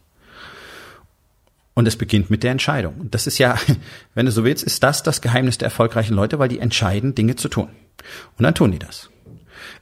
Und 1.78 1.86
es 1.86 1.94
beginnt 1.94 2.28
mit 2.28 2.42
der 2.42 2.50
Entscheidung. 2.50 2.94
Und 2.98 3.14
das 3.14 3.28
ist 3.28 3.38
ja, 3.38 3.56
wenn 4.16 4.26
du 4.26 4.32
so 4.32 4.42
willst, 4.42 4.64
ist 4.64 4.82
das 4.82 5.04
das 5.04 5.20
Geheimnis 5.20 5.58
der 5.58 5.66
erfolgreichen 5.66 6.14
Leute, 6.14 6.40
weil 6.40 6.48
die 6.48 6.58
entscheiden, 6.58 7.14
Dinge 7.14 7.36
zu 7.36 7.48
tun. 7.48 7.68
Und 8.36 8.42
dann 8.42 8.56
tun 8.56 8.72
die 8.72 8.80
das. 8.80 9.10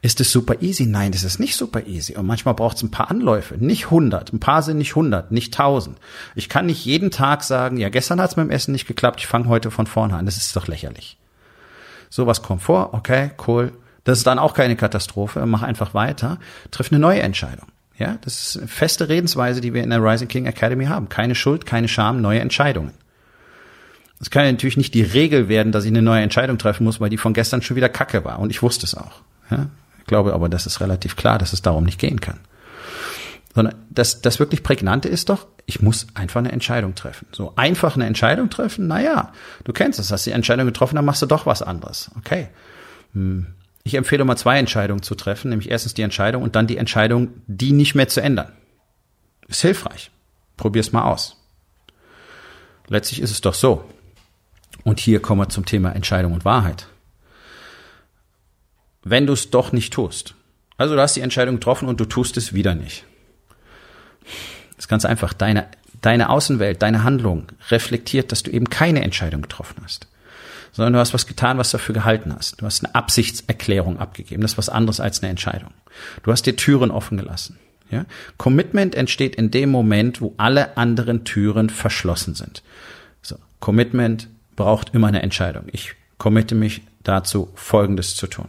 Ist 0.03 0.21
es 0.21 0.31
super 0.31 0.61
easy? 0.61 0.85
Nein, 0.85 1.13
das 1.13 1.25
ist 1.25 1.41
nicht 1.41 1.57
super 1.57 1.87
easy. 1.87 2.15
Und 2.15 2.27
manchmal 2.27 2.53
braucht 2.53 2.77
es 2.77 2.83
ein 2.83 2.91
paar 2.91 3.11
Anläufe, 3.11 3.55
nicht 3.55 3.91
hundert. 3.91 4.31
Ein 4.31 4.41
paar 4.41 4.61
sind 4.63 4.77
nicht 4.77 4.95
hundert, 4.95 5.33
nicht 5.33 5.55
tausend. 5.55 5.97
Ich 6.35 6.51
kann 6.51 6.67
nicht 6.67 6.85
jeden 6.85 7.11
Tag 7.11 7.43
sagen, 7.43 7.79
ja, 7.79 7.89
gestern 7.89 8.21
hat 8.21 8.29
es 8.29 8.37
mit 8.37 8.45
dem 8.45 8.51
Essen 8.51 8.73
nicht 8.73 8.87
geklappt, 8.87 9.21
ich 9.21 9.27
fange 9.27 9.49
heute 9.49 9.71
von 9.71 9.87
vorne 9.87 10.17
an. 10.17 10.27
Das 10.27 10.37
ist 10.37 10.55
doch 10.55 10.67
lächerlich. 10.67 11.17
Sowas 12.11 12.43
kommt 12.43 12.61
vor, 12.61 12.93
okay, 12.93 13.31
cool. 13.49 13.73
Das 14.05 14.19
ist 14.19 14.27
dann 14.27 14.39
auch 14.39 14.53
keine 14.53 14.77
Katastrophe. 14.77 15.47
Mach 15.47 15.63
einfach 15.63 15.95
weiter. 15.95 16.41
Triff 16.71 16.93
eine 16.93 16.99
neue 16.99 17.23
Entscheidung. 17.23 17.69
Ja, 17.99 18.19
das 18.21 18.49
ist 18.49 18.59
eine 18.59 18.69
feste 18.69 19.09
Redensweise, 19.09 19.61
die 19.61 19.73
wir 19.73 19.83
in 19.83 19.91
der 19.91 20.03
Rising 20.03 20.29
King 20.29 20.47
Academy 20.47 20.87
haben. 20.87 21.09
Keine 21.09 21.35
Schuld, 21.35 21.65
keine 21.65 21.89
Scham, 21.89 22.21
neue 22.21 22.41
Entscheidungen. 22.41 22.93
Es 24.21 24.31
kann 24.31 24.45
ja 24.45 24.53
natürlich 24.53 24.77
nicht 24.77 24.95
die 24.95 25.03
Regel 25.03 25.49
werden, 25.49 25.73
dass 25.73 25.85
ich 25.85 25.91
eine 25.91 26.03
neue 26.03 26.23
Entscheidung 26.23 26.59
treffen 26.59 26.85
muss, 26.85 27.01
weil 27.01 27.11
die 27.11 27.19
von 27.19 27.35
gestern 27.35 27.63
schon 27.63 27.77
wieder 27.77 27.89
Kacke 27.89 28.25
war. 28.25 28.39
Und 28.39 28.51
ich 28.51 28.63
wusste 28.63 28.87
es 28.87 28.95
auch. 28.95 29.21
Ja? 29.51 29.69
Ich 29.99 30.07
glaube 30.07 30.33
aber, 30.33 30.49
das 30.49 30.67
ist 30.67 30.81
relativ 30.81 31.17
klar, 31.17 31.39
dass 31.39 31.53
es 31.53 31.63
darum 31.63 31.85
nicht 31.85 31.99
gehen 31.99 32.21
kann. 32.21 32.41
Sondern 33.55 33.75
das, 33.91 34.21
das 34.21 34.39
wirklich 34.39 34.63
Prägnante 34.63 35.09
ist 35.09 35.29
doch, 35.29 35.47
ich 35.65 35.81
muss 35.81 36.07
einfach 36.15 36.41
eine 36.41 36.53
Entscheidung 36.53 36.95
treffen. 36.95 37.27
So 37.33 37.55
einfach 37.57 37.97
eine 37.97 38.07
Entscheidung 38.07 38.51
treffen, 38.51 38.87
naja, 38.87 39.33
du 39.65 39.73
kennst 39.73 39.99
es, 39.99 40.13
hast 40.13 40.27
die 40.27 40.31
Entscheidung 40.31 40.67
getroffen, 40.67 40.97
dann 40.97 41.05
machst 41.05 41.23
du 41.23 41.27
doch 41.27 41.47
was 41.47 41.63
anderes. 41.63 42.11
Okay. 42.19 42.49
Hm. 43.15 43.47
Ich 43.87 43.95
empfehle 43.95 44.25
mal 44.25 44.37
zwei 44.37 44.59
Entscheidungen 44.59 45.05
zu 45.05 45.15
treffen, 45.15 45.51
nämlich 45.51 45.71
erstens 45.71 45.95
die 45.95 46.03
Entscheidung 46.03 46.43
und 46.43 46.57
dann 46.57 46.67
die 46.67 46.77
Entscheidung, 46.77 47.41
die 47.47 47.71
nicht 47.71 47.95
mehr 47.95 48.09
zu 48.09 48.21
ändern. 48.21 48.51
Ist 49.47 49.63
hilfreich. 49.63 50.11
Probier's 50.57 50.91
mal 50.91 51.05
aus. 51.05 51.41
Letztlich 52.89 53.21
ist 53.21 53.31
es 53.31 53.43
doch 53.43 53.55
so. 53.55 53.89
Und 54.83 54.99
hier 54.99 55.23
kommen 55.23 55.41
wir 55.41 55.51
zum 55.51 55.67
Thema 55.67 55.95
Entscheidung 55.95 56.33
und 56.33 56.45
Wahrheit. 56.45 56.89
Wenn 59.05 59.25
du 59.25 59.35
es 59.35 59.51
doch 59.51 59.71
nicht 59.71 59.93
tust, 59.93 60.35
also 60.77 60.97
du 60.97 61.01
hast 61.01 61.15
die 61.15 61.21
Entscheidung 61.21 61.55
getroffen 61.55 61.87
und 61.87 62.01
du 62.01 62.07
tust 62.07 62.37
es 62.37 62.55
wieder 62.55 62.75
nicht. 62.75 63.05
Das 64.71 64.87
ist 64.87 64.89
ganz 64.89 65.05
einfach. 65.05 65.33
Deine, 65.33 65.69
deine 66.01 66.31
Außenwelt, 66.31 66.83
deine 66.83 67.05
Handlung 67.05 67.53
reflektiert, 67.71 68.33
dass 68.33 68.43
du 68.43 68.51
eben 68.51 68.69
keine 68.69 69.03
Entscheidung 69.03 69.43
getroffen 69.43 69.77
hast 69.85 70.09
sondern 70.77 70.93
du 70.93 70.99
hast 70.99 71.15
was 71.15 71.27
getan, 71.27 71.57
was 71.57 71.71
du 71.71 71.79
dafür 71.79 71.95
gehalten 71.95 72.35
hast. 72.35 72.61
Du 72.61 72.67
hast 72.67 72.85
eine 72.85 72.95
Absichtserklärung 72.95 73.99
abgegeben. 73.99 74.43
Das 74.43 74.53
ist 74.53 74.59
was 74.59 74.69
anderes 74.69 75.01
als 75.01 75.23
eine 75.23 75.31
Entscheidung. 75.31 75.71
Du 76.23 76.31
hast 76.31 76.45
dir 76.45 76.55
Türen 76.55 76.91
offen 76.91 77.17
gelassen. 77.17 77.59
Ja? 77.91 78.05
Commitment 78.37 78.95
entsteht 78.95 79.37
in 79.37 79.51
dem 79.51 79.71
Moment, 79.71 80.21
wo 80.21 80.35
alle 80.37 80.77
anderen 80.77 81.25
Türen 81.25 81.71
verschlossen 81.71 82.35
sind. 82.35 82.63
So, 83.23 83.37
Commitment 83.59 84.29
braucht 84.55 84.95
immer 84.95 85.07
eine 85.07 85.23
Entscheidung. 85.23 85.65
Ich 85.73 85.95
committe 86.19 86.55
mich 86.55 86.83
dazu, 87.03 87.49
Folgendes 87.55 88.15
zu 88.15 88.27
tun. 88.27 88.49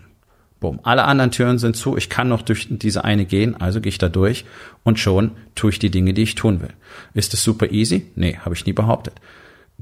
Boom. 0.59 0.81
Alle 0.83 1.05
anderen 1.05 1.31
Türen 1.31 1.59
sind 1.59 1.77
zu. 1.77 1.95
Ich 1.95 2.09
kann 2.09 2.27
noch 2.27 2.41
durch 2.41 2.67
diese 2.69 3.05
eine 3.05 3.25
gehen, 3.25 3.55
also 3.55 3.79
gehe 3.79 3.89
ich 3.89 3.99
da 3.99 4.09
durch 4.09 4.43
und 4.83 4.99
schon 4.99 5.31
tue 5.55 5.69
ich 5.69 5.79
die 5.79 5.91
Dinge, 5.91 6.13
die 6.13 6.23
ich 6.23 6.35
tun 6.35 6.59
will. 6.59 6.73
Ist 7.13 7.33
es 7.33 7.41
super 7.41 7.71
easy? 7.71 8.11
Nee, 8.15 8.37
habe 8.37 8.53
ich 8.53 8.65
nie 8.65 8.73
behauptet. 8.73 9.13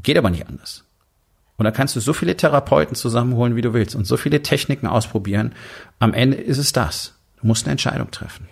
Geht 0.03 0.17
aber 0.17 0.29
nicht 0.29 0.47
anders. 0.47 0.83
Und 1.57 1.63
da 1.63 1.71
kannst 1.71 1.95
du 1.95 1.99
so 1.99 2.13
viele 2.13 2.35
Therapeuten 2.35 2.95
zusammenholen, 2.95 3.55
wie 3.55 3.61
du 3.61 3.73
willst 3.73 3.95
und 3.95 4.05
so 4.05 4.17
viele 4.17 4.43
Techniken 4.43 4.87
ausprobieren. 4.87 5.53
Am 5.99 6.13
Ende 6.13 6.37
ist 6.37 6.57
es 6.57 6.73
das. 6.73 7.15
Du 7.39 7.47
musst 7.47 7.65
eine 7.65 7.71
Entscheidung 7.71 8.11
treffen. 8.11 8.47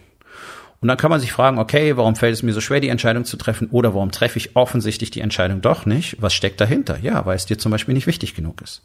Und 0.79 0.87
dann 0.89 0.97
kann 0.97 1.11
man 1.11 1.21
sich 1.21 1.31
fragen, 1.31 1.59
okay, 1.59 1.95
warum 1.95 2.15
fällt 2.15 2.33
es 2.33 2.43
mir 2.43 2.51
so 2.51 2.59
schwer, 2.59 2.81
die 2.81 2.89
Entscheidung 2.89 3.23
zu 3.23 3.37
treffen? 3.37 3.69
Oder 3.71 3.93
warum 3.93 4.11
treffe 4.11 4.37
ich 4.37 4.55
offensichtlich 4.55 5.11
die 5.11 5.21
Entscheidung 5.21 5.61
doch 5.61 5.85
nicht? 5.85 6.21
Was 6.21 6.33
steckt 6.33 6.59
dahinter? 6.59 6.97
Ja, 7.01 7.25
weil 7.25 7.37
es 7.37 7.45
dir 7.45 7.57
zum 7.57 7.71
Beispiel 7.71 7.93
nicht 7.93 8.07
wichtig 8.07 8.35
genug 8.35 8.61
ist. 8.61 8.81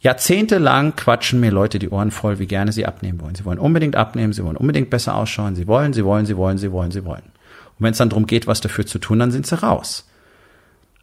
Jahrzehntelang 0.00 0.94
quatschen 0.96 1.40
mir 1.40 1.50
Leute 1.50 1.78
die 1.78 1.88
Ohren 1.88 2.10
voll, 2.10 2.38
wie 2.38 2.46
gerne 2.46 2.72
sie 2.72 2.86
abnehmen 2.86 3.20
wollen. 3.20 3.34
Sie 3.34 3.44
wollen 3.44 3.58
unbedingt 3.58 3.96
abnehmen, 3.96 4.32
sie 4.32 4.44
wollen 4.44 4.56
unbedingt 4.56 4.90
besser 4.90 5.14
ausschauen, 5.14 5.54
sie 5.54 5.66
wollen, 5.66 5.92
sie 5.92 6.04
wollen, 6.04 6.26
sie 6.26 6.36
wollen, 6.36 6.58
sie 6.58 6.72
wollen, 6.72 6.90
sie 6.90 7.04
wollen. 7.04 7.22
Und 7.22 7.84
wenn 7.84 7.92
es 7.92 7.98
dann 7.98 8.10
darum 8.10 8.26
geht, 8.26 8.46
was 8.46 8.60
dafür 8.60 8.86
zu 8.86 8.98
tun, 8.98 9.18
dann 9.18 9.30
sind 9.30 9.46
sie 9.46 9.60
raus. 9.60 10.08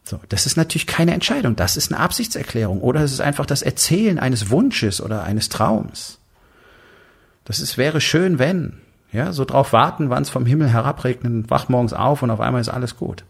So, 0.04 0.20
das 0.30 0.46
ist 0.46 0.58
natürlich 0.58 0.88
keine 0.88 1.14
Entscheidung, 1.14 1.56
das 1.56 1.78
ist 1.78 1.92
eine 1.92 2.02
Absichtserklärung 2.02 2.82
oder 2.82 3.02
es 3.02 3.14
ist 3.14 3.22
einfach 3.22 3.46
das 3.46 3.62
Erzählen 3.62 4.20
eines 4.20 4.50
Wunsches 4.50 5.02
oder 5.02 5.24
eines 5.24 5.50
Traums. 5.50 6.20
Das 7.46 7.60
ist, 7.60 7.78
wäre 7.78 8.02
schön, 8.02 8.40
wenn. 8.40 8.80
Ja, 9.12 9.32
so 9.32 9.46
drauf 9.46 9.74
warten, 9.74 10.10
wann 10.10 10.24
es 10.24 10.30
vom 10.30 10.46
Himmel 10.46 10.70
herabregnet, 10.70 11.50
wach 11.50 11.70
morgens 11.70 11.94
auf 11.94 12.24
und 12.24 12.32
auf 12.32 12.40
einmal 12.40 12.62
ist 12.62 12.70
alles 12.70 12.98
gut. 12.98 13.24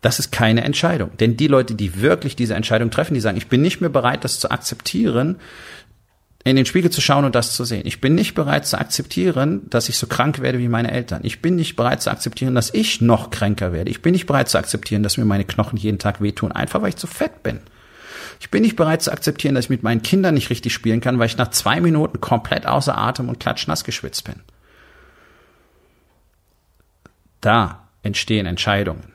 Das 0.00 0.18
ist 0.18 0.32
keine 0.32 0.64
Entscheidung. 0.64 1.10
Denn 1.18 1.36
die 1.36 1.48
Leute, 1.48 1.74
die 1.74 2.00
wirklich 2.00 2.36
diese 2.36 2.54
Entscheidung 2.54 2.90
treffen, 2.90 3.14
die 3.14 3.20
sagen, 3.20 3.36
ich 3.36 3.48
bin 3.48 3.60
nicht 3.60 3.80
mehr 3.80 3.90
bereit, 3.90 4.24
das 4.24 4.40
zu 4.40 4.50
akzeptieren, 4.50 5.36
in 6.44 6.56
den 6.56 6.66
Spiegel 6.66 6.90
zu 6.90 7.00
schauen 7.00 7.24
und 7.24 7.34
das 7.34 7.52
zu 7.52 7.64
sehen. 7.64 7.82
Ich 7.84 8.00
bin 8.00 8.14
nicht 8.14 8.34
bereit 8.34 8.66
zu 8.66 8.78
akzeptieren, 8.78 9.68
dass 9.70 9.88
ich 9.88 9.98
so 9.98 10.06
krank 10.06 10.40
werde 10.40 10.58
wie 10.58 10.68
meine 10.68 10.90
Eltern. 10.90 11.20
Ich 11.24 11.42
bin 11.42 11.56
nicht 11.56 11.76
bereit 11.76 12.00
zu 12.00 12.10
akzeptieren, 12.10 12.54
dass 12.54 12.72
ich 12.72 13.00
noch 13.00 13.30
kränker 13.30 13.72
werde. 13.72 13.90
Ich 13.90 14.02
bin 14.02 14.12
nicht 14.12 14.26
bereit 14.26 14.48
zu 14.48 14.58
akzeptieren, 14.58 15.02
dass 15.02 15.16
mir 15.16 15.24
meine 15.24 15.44
Knochen 15.44 15.76
jeden 15.76 15.98
Tag 15.98 16.20
wehtun, 16.20 16.52
einfach 16.52 16.80
weil 16.80 16.90
ich 16.90 16.96
zu 16.96 17.06
fett 17.06 17.42
bin. 17.42 17.60
Ich 18.40 18.50
bin 18.50 18.62
nicht 18.62 18.76
bereit 18.76 19.02
zu 19.02 19.10
akzeptieren, 19.10 19.56
dass 19.56 19.64
ich 19.64 19.70
mit 19.70 19.82
meinen 19.82 20.02
Kindern 20.02 20.34
nicht 20.34 20.50
richtig 20.50 20.72
spielen 20.72 21.00
kann, 21.00 21.18
weil 21.18 21.26
ich 21.26 21.36
nach 21.36 21.50
zwei 21.50 21.80
Minuten 21.80 22.20
komplett 22.20 22.66
außer 22.66 22.96
Atem 22.96 23.28
und 23.28 23.40
klatschnass 23.40 23.82
geschwitzt 23.82 24.24
bin. 24.24 24.36
Da 27.40 27.88
entstehen 28.02 28.46
Entscheidungen. 28.46 29.12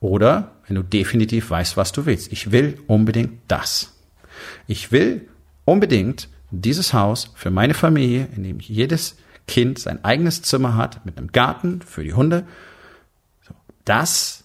Oder 0.00 0.52
wenn 0.66 0.76
du 0.76 0.82
definitiv 0.82 1.50
weißt, 1.50 1.76
was 1.76 1.92
du 1.92 2.06
willst. 2.06 2.32
Ich 2.32 2.52
will 2.52 2.78
unbedingt 2.86 3.40
das. 3.48 3.94
Ich 4.66 4.92
will 4.92 5.28
unbedingt 5.64 6.28
dieses 6.50 6.92
Haus 6.92 7.30
für 7.34 7.50
meine 7.50 7.74
Familie, 7.74 8.28
in 8.36 8.44
dem 8.44 8.60
jedes 8.60 9.16
Kind 9.46 9.78
sein 9.78 10.04
eigenes 10.04 10.42
Zimmer 10.42 10.76
hat, 10.76 11.04
mit 11.06 11.18
einem 11.18 11.32
Garten 11.32 11.82
für 11.82 12.02
die 12.02 12.14
Hunde. 12.14 12.46
Das, 13.84 14.44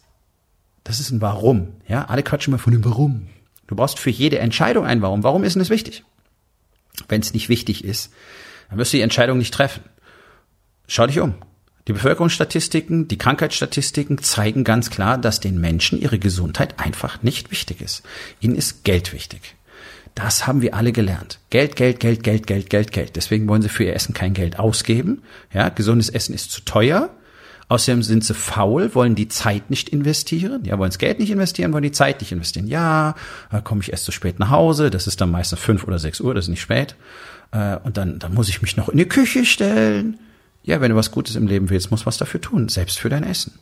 das 0.83 0.99
ist 0.99 1.11
ein 1.11 1.21
Warum. 1.21 1.73
Ja, 1.87 2.05
alle 2.05 2.23
quatschen 2.23 2.53
immer 2.53 2.59
von 2.59 2.73
dem 2.73 2.85
Warum. 2.85 3.27
Du 3.67 3.75
brauchst 3.75 3.99
für 3.99 4.09
jede 4.09 4.39
Entscheidung 4.39 4.85
ein 4.85 5.01
Warum. 5.01 5.23
Warum 5.23 5.43
ist 5.43 5.53
denn 5.55 5.61
es 5.61 5.69
wichtig? 5.69 6.03
Wenn 7.07 7.21
es 7.21 7.33
nicht 7.33 7.49
wichtig 7.49 7.83
ist, 7.83 8.11
dann 8.69 8.77
wirst 8.77 8.93
du 8.93 8.97
die 8.97 9.03
Entscheidung 9.03 9.37
nicht 9.37 9.53
treffen. 9.53 9.83
Schau 10.87 11.07
dich 11.07 11.19
um. 11.19 11.35
Die 11.87 11.93
Bevölkerungsstatistiken, 11.93 13.07
die 13.07 13.17
Krankheitsstatistiken 13.17 14.19
zeigen 14.19 14.63
ganz 14.63 14.91
klar, 14.91 15.17
dass 15.17 15.39
den 15.39 15.59
Menschen 15.59 15.99
ihre 15.99 16.19
Gesundheit 16.19 16.79
einfach 16.79 17.23
nicht 17.23 17.49
wichtig 17.49 17.81
ist. 17.81 18.03
Ihnen 18.39 18.55
ist 18.55 18.83
Geld 18.83 19.13
wichtig. 19.13 19.55
Das 20.15 20.45
haben 20.45 20.61
wir 20.61 20.75
alle 20.75 20.91
gelernt. 20.91 21.39
Geld, 21.49 21.75
Geld, 21.75 21.99
Geld, 21.99 22.23
Geld, 22.23 22.45
Geld, 22.45 22.69
Geld, 22.69 22.91
Geld. 22.91 23.15
Deswegen 23.15 23.47
wollen 23.47 23.61
sie 23.61 23.69
für 23.69 23.85
ihr 23.85 23.95
Essen 23.95 24.13
kein 24.13 24.33
Geld 24.33 24.59
ausgeben. 24.59 25.21
Ja, 25.53 25.69
gesundes 25.69 26.09
Essen 26.09 26.35
ist 26.35 26.51
zu 26.51 26.61
teuer. 26.61 27.09
Außerdem 27.69 28.03
sind 28.03 28.25
sie 28.25 28.33
faul, 28.33 28.93
wollen 28.95 29.15
die 29.15 29.29
Zeit 29.29 29.69
nicht 29.69 29.87
investieren. 29.87 30.65
Ja, 30.65 30.77
wollen 30.77 30.89
das 30.89 30.97
Geld 30.97 31.19
nicht 31.19 31.31
investieren, 31.31 31.71
wollen 31.71 31.83
die 31.83 31.93
Zeit 31.93 32.19
nicht 32.19 32.33
investieren. 32.33 32.67
Ja, 32.67 33.15
da 33.49 33.61
komme 33.61 33.81
ich 33.81 33.91
erst 33.91 34.03
zu 34.03 34.11
spät 34.11 34.39
nach 34.39 34.49
Hause. 34.49 34.89
Das 34.89 35.07
ist 35.07 35.21
dann 35.21 35.31
meistens 35.31 35.59
fünf 35.59 35.85
oder 35.85 35.97
sechs 35.97 36.19
Uhr, 36.19 36.33
das 36.33 36.45
ist 36.45 36.49
nicht 36.49 36.61
spät. 36.61 36.95
Äh, 37.51 37.77
und 37.77 37.95
dann, 37.95 38.19
dann 38.19 38.33
muss 38.33 38.49
ich 38.49 38.61
mich 38.61 38.75
noch 38.75 38.89
in 38.89 38.97
die 38.97 39.07
Küche 39.07 39.45
stellen. 39.45 40.19
Ja, 40.63 40.81
wenn 40.81 40.91
du 40.91 40.97
was 40.97 41.11
Gutes 41.11 41.37
im 41.37 41.47
Leben 41.47 41.69
willst, 41.69 41.91
musst 41.91 42.03
du 42.03 42.07
was 42.07 42.17
dafür 42.17 42.41
tun, 42.41 42.67
selbst 42.67 42.99
für 42.99 43.09
dein 43.09 43.23
Essen 43.23 43.53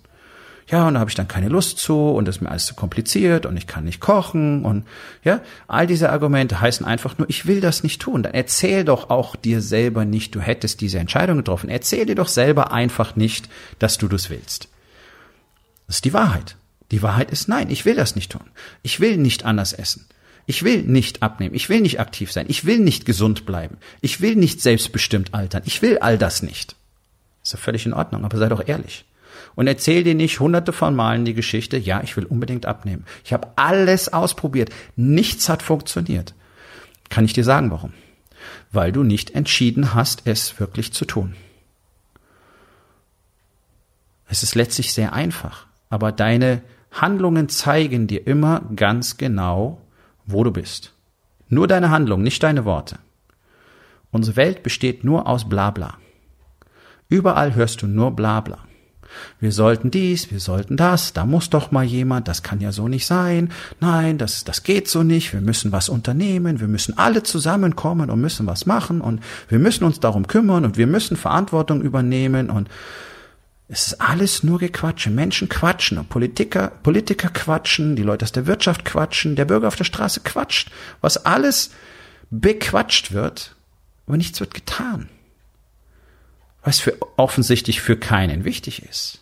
ja, 0.72 0.88
und 0.88 0.94
da 0.94 1.00
habe 1.00 1.10
ich 1.10 1.16
dann 1.16 1.28
keine 1.28 1.50
Lust 1.50 1.80
zu 1.80 2.10
und 2.10 2.26
das 2.26 2.38
ist 2.38 2.42
mir 2.42 2.50
alles 2.50 2.68
zu 2.68 2.76
kompliziert 2.76 3.48
und 3.48 3.58
ich 3.58 3.66
kann 3.66 3.86
nicht 3.86 4.00
kochen 4.00 4.64
und 4.64 4.86
ja, 5.24 5.42
all 5.68 5.88
diese 5.88 6.12
Argumente 6.12 6.62
heißen 6.62 6.86
einfach 6.86 7.18
nur, 7.18 7.28
ich 7.28 7.48
will 7.48 7.60
das 7.60 7.82
nicht 7.82 8.02
tun. 8.02 8.22
Dann 8.22 8.36
erzähl 8.36 8.86
doch 8.86 9.10
auch 9.10 9.36
dir 9.36 9.62
selber 9.62 10.06
nicht, 10.06 10.36
du 10.36 10.42
hättest 10.42 10.82
diese 10.82 11.00
Entscheidung 11.00 11.38
getroffen. 11.38 11.70
Erzähl 11.70 12.06
dir 12.06 12.14
doch 12.14 12.28
selber 12.28 12.72
einfach 12.72 13.16
nicht, 13.16 13.50
dass 13.80 13.98
du 13.98 14.08
das 14.08 14.30
willst. 14.30 14.68
Das 15.88 15.98
ist 15.98 16.06
die 16.06 16.14
Wahrheit. 16.14 16.56
Die 16.92 17.02
Wahrheit 17.02 17.32
ist 17.32 17.48
nein, 17.48 17.72
ich 17.72 17.86
will 17.86 17.96
das 17.96 18.16
nicht 18.16 18.32
tun. 18.32 18.46
Ich 18.84 19.00
will 19.00 19.18
nicht 19.18 19.46
anders 19.46 19.74
essen. 19.74 20.06
Ich 20.46 20.64
will 20.64 20.84
nicht 20.84 21.24
abnehmen. 21.24 21.56
Ich 21.56 21.70
will 21.70 21.82
nicht 21.82 22.00
aktiv 22.00 22.32
sein. 22.32 22.46
Ich 22.48 22.66
will 22.66 22.80
nicht 22.80 23.06
gesund 23.06 23.48
bleiben. 23.48 23.78
Ich 24.02 24.22
will 24.22 24.36
nicht 24.36 24.62
selbstbestimmt 24.62 25.34
altern. 25.34 25.64
Ich 25.66 25.82
will 25.82 25.98
all 25.98 26.20
das 26.20 26.44
nicht. 26.44 26.76
Ist 27.44 27.54
ja 27.54 27.58
völlig 27.58 27.88
in 27.88 27.94
Ordnung, 27.94 28.24
aber 28.24 28.38
sei 28.38 28.50
doch 28.50 28.68
ehrlich 28.68 29.06
und 29.55 29.67
erzähl 29.67 30.03
dir 30.03 30.15
nicht 30.15 30.39
hunderte 30.39 30.74
von 30.74 30.96
Malen 30.96 31.25
die 31.25 31.34
Geschichte, 31.34 31.77
ja, 31.77 32.01
ich 32.03 32.15
will 32.17 32.25
unbedingt 32.25 32.65
abnehmen. 32.65 33.05
Ich 33.24 33.34
habe 33.34 33.48
alles 33.55 34.12
ausprobiert. 34.12 34.69
Nichts 34.96 35.50
hat 35.50 35.63
funktioniert. 35.63 36.34
Kann 37.10 37.25
ich 37.25 37.34
dir 37.34 37.43
sagen, 37.43 37.72
warum? 37.72 37.93
Weil 38.72 38.91
du 38.91 39.03
nicht 39.03 39.36
entschieden 39.36 39.93
hast, 39.93 40.22
es 40.25 40.60
wirklich 40.60 40.93
zu 40.93 41.05
tun. 41.05 41.36
Es 44.27 44.43
ist 44.43 44.55
letztlich 44.55 44.93
sehr 44.93 45.13
einfach, 45.13 45.65
aber 45.89 46.12
deine 46.12 46.62
Handlungen 46.91 47.50
zeigen 47.50 48.08
dir 48.08 48.25
immer 48.27 48.62
ganz 48.75 49.17
genau, 49.17 49.81
wo 50.25 50.43
du 50.43 50.51
bist. 50.51 50.93
Nur 51.50 51.67
deine 51.67 51.89
Handlungen, 51.89 52.24
nicht 52.24 52.43
deine 52.43 52.63
Worte. 52.65 53.00
Unsere 54.12 54.38
Welt 54.38 54.63
besteht 54.63 55.03
nur 55.03 55.27
aus 55.27 55.50
Blabla. 55.50 55.98
Überall 57.10 57.55
hörst 57.55 57.81
du 57.81 57.88
nur 57.88 58.12
Blabla. 58.12 58.60
Wir 59.39 59.51
sollten 59.51 59.92
dies, 59.92 60.32
wir 60.32 60.39
sollten 60.39 60.78
das, 60.78 61.13
da 61.13 61.25
muss 61.25 61.50
doch 61.50 61.72
mal 61.72 61.84
jemand, 61.84 62.28
das 62.28 62.44
kann 62.44 62.60
ja 62.60 62.72
so 62.72 62.88
nicht 62.88 63.06
sein. 63.06 63.51
Nein, 63.80 64.18
das, 64.18 64.44
das 64.44 64.63
geht 64.63 64.88
so 64.88 65.04
nicht. 65.04 65.34
Wir 65.34 65.42
müssen 65.42 65.72
was 65.72 65.89
unternehmen. 65.89 66.60
Wir 66.60 66.68
müssen 66.68 66.98
alle 66.98 67.24
zusammenkommen 67.24 68.10
und 68.10 68.22
müssen 68.22 68.48
was 68.48 68.66
machen 68.66 69.01
und 69.01 69.22
wir 69.48 69.60
müssen 69.60 69.84
uns 69.84 70.00
darum 70.00 70.28
kümmern 70.28 70.66
und 70.66 70.78
wir 70.78 70.88
müssen 70.88 71.18
Verantwortung 71.18 71.82
übernehmen 71.82 72.50
und 72.50 72.70
es 73.68 73.88
ist 73.88 74.01
alles 74.01 74.44
nur 74.44 74.58
Gequatsche. 74.58 75.12
Menschen 75.12 75.48
quatschen 75.48 76.00
und 76.00 76.10
Politiker, 76.10 76.72
Politiker 76.82 77.30
quatschen, 77.30 77.96
die 77.96 78.01
Leute 78.01 78.25
aus 78.25 78.32
der 78.32 78.48
Wirtschaft 78.48 78.84
quatschen, 78.84 79.36
der 79.36 79.46
Bürger 79.46 79.68
auf 79.68 79.75
der 79.75 79.84
Straße 79.84 80.22
quatscht. 80.22 80.72
Was 81.01 81.25
alles 81.25 81.70
bequatscht 82.32 83.12
wird, 83.12 83.56
aber 84.08 84.18
nichts 84.18 84.39
wird 84.39 84.56
getan 84.56 85.08
was 86.70 86.80
für 86.80 86.96
offensichtlich 87.18 87.82
für 87.82 87.98
keinen 87.98 88.46
wichtig 88.46 88.84
ist. 88.88 89.22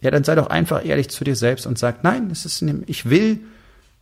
Ja, 0.00 0.10
dann 0.10 0.24
sei 0.24 0.34
doch 0.34 0.46
einfach 0.46 0.82
ehrlich 0.82 1.10
zu 1.10 1.22
dir 1.22 1.36
selbst 1.36 1.66
und 1.66 1.78
sag, 1.78 2.02
nein, 2.02 2.30
es 2.30 2.46
ist, 2.46 2.64
ich 2.86 3.10
will 3.10 3.40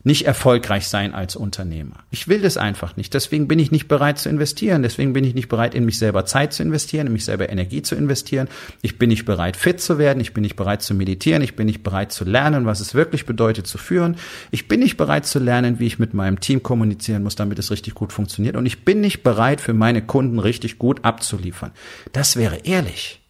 nicht 0.04 0.26
erfolgreich 0.26 0.86
sein 0.86 1.12
als 1.12 1.34
Unternehmer. 1.34 1.96
Ich 2.10 2.28
will 2.28 2.40
das 2.40 2.56
einfach 2.56 2.96
nicht. 2.96 3.12
Deswegen 3.14 3.48
bin 3.48 3.58
ich 3.58 3.72
nicht 3.72 3.88
bereit 3.88 4.18
zu 4.18 4.28
investieren. 4.28 4.82
Deswegen 4.82 5.12
bin 5.12 5.24
ich 5.24 5.34
nicht 5.34 5.48
bereit, 5.48 5.74
in 5.74 5.84
mich 5.84 5.98
selber 5.98 6.24
Zeit 6.24 6.52
zu 6.52 6.62
investieren, 6.62 7.08
in 7.08 7.12
mich 7.12 7.24
selber 7.24 7.48
Energie 7.48 7.82
zu 7.82 7.96
investieren. 7.96 8.48
Ich 8.80 8.98
bin 8.98 9.08
nicht 9.08 9.24
bereit, 9.24 9.56
fit 9.56 9.80
zu 9.80 9.98
werden. 9.98 10.20
Ich 10.20 10.32
bin 10.32 10.42
nicht 10.42 10.56
bereit 10.56 10.82
zu 10.82 10.94
meditieren. 10.94 11.42
Ich 11.42 11.56
bin 11.56 11.66
nicht 11.66 11.82
bereit 11.82 12.12
zu 12.12 12.24
lernen, 12.24 12.64
was 12.64 12.80
es 12.80 12.94
wirklich 12.94 13.26
bedeutet 13.26 13.66
zu 13.66 13.76
führen. 13.76 14.16
Ich 14.52 14.68
bin 14.68 14.80
nicht 14.80 14.96
bereit 14.96 15.26
zu 15.26 15.40
lernen, 15.40 15.80
wie 15.80 15.86
ich 15.86 15.98
mit 15.98 16.14
meinem 16.14 16.38
Team 16.38 16.62
kommunizieren 16.62 17.24
muss, 17.24 17.34
damit 17.34 17.58
es 17.58 17.72
richtig 17.72 17.94
gut 17.94 18.12
funktioniert. 18.12 18.56
Und 18.56 18.66
ich 18.66 18.84
bin 18.84 19.00
nicht 19.00 19.24
bereit, 19.24 19.60
für 19.60 19.74
meine 19.74 20.02
Kunden 20.02 20.38
richtig 20.38 20.78
gut 20.78 21.04
abzuliefern. 21.04 21.72
Das 22.12 22.36
wäre 22.36 22.58
ehrlich. 22.64 23.20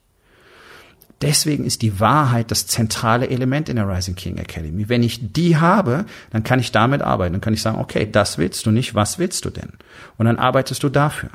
Deswegen 1.20 1.64
ist 1.64 1.82
die 1.82 1.98
Wahrheit 1.98 2.52
das 2.52 2.68
zentrale 2.68 3.28
Element 3.28 3.68
in 3.68 3.76
der 3.76 3.88
Rising 3.88 4.14
King 4.14 4.38
Academy. 4.38 4.88
Wenn 4.88 5.02
ich 5.02 5.32
die 5.32 5.56
habe, 5.56 6.04
dann 6.30 6.44
kann 6.44 6.60
ich 6.60 6.70
damit 6.70 7.02
arbeiten. 7.02 7.32
Dann 7.32 7.40
kann 7.40 7.54
ich 7.54 7.62
sagen, 7.62 7.78
okay, 7.78 8.08
das 8.10 8.38
willst 8.38 8.66
du 8.66 8.70
nicht, 8.70 8.94
was 8.94 9.18
willst 9.18 9.44
du 9.44 9.50
denn? 9.50 9.72
Und 10.16 10.26
dann 10.26 10.38
arbeitest 10.38 10.82
du 10.82 10.88
dafür. 10.88 11.30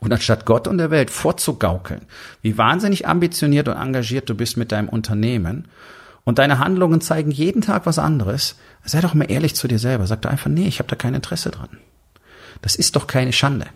Und 0.00 0.12
anstatt 0.12 0.44
Gott 0.44 0.68
und 0.68 0.76
der 0.76 0.90
Welt 0.90 1.10
vorzugaukeln, 1.10 2.02
wie 2.42 2.58
wahnsinnig 2.58 3.08
ambitioniert 3.08 3.68
und 3.68 3.76
engagiert 3.76 4.28
du 4.28 4.34
bist 4.34 4.58
mit 4.58 4.70
deinem 4.70 4.90
Unternehmen 4.90 5.66
und 6.24 6.38
deine 6.38 6.58
Handlungen 6.58 7.00
zeigen 7.00 7.30
jeden 7.30 7.62
Tag 7.62 7.86
was 7.86 7.98
anderes, 7.98 8.56
sei 8.84 9.00
doch 9.00 9.14
mal 9.14 9.30
ehrlich 9.30 9.54
zu 9.54 9.66
dir 9.66 9.78
selber. 9.78 10.06
Sag 10.06 10.20
doch 10.22 10.30
einfach, 10.30 10.50
nee, 10.50 10.68
ich 10.68 10.78
habe 10.78 10.88
da 10.90 10.96
kein 10.96 11.14
Interesse 11.14 11.50
dran. 11.50 11.78
Das 12.60 12.74
ist 12.74 12.96
doch 12.96 13.06
keine 13.06 13.32
Schande. 13.32 13.66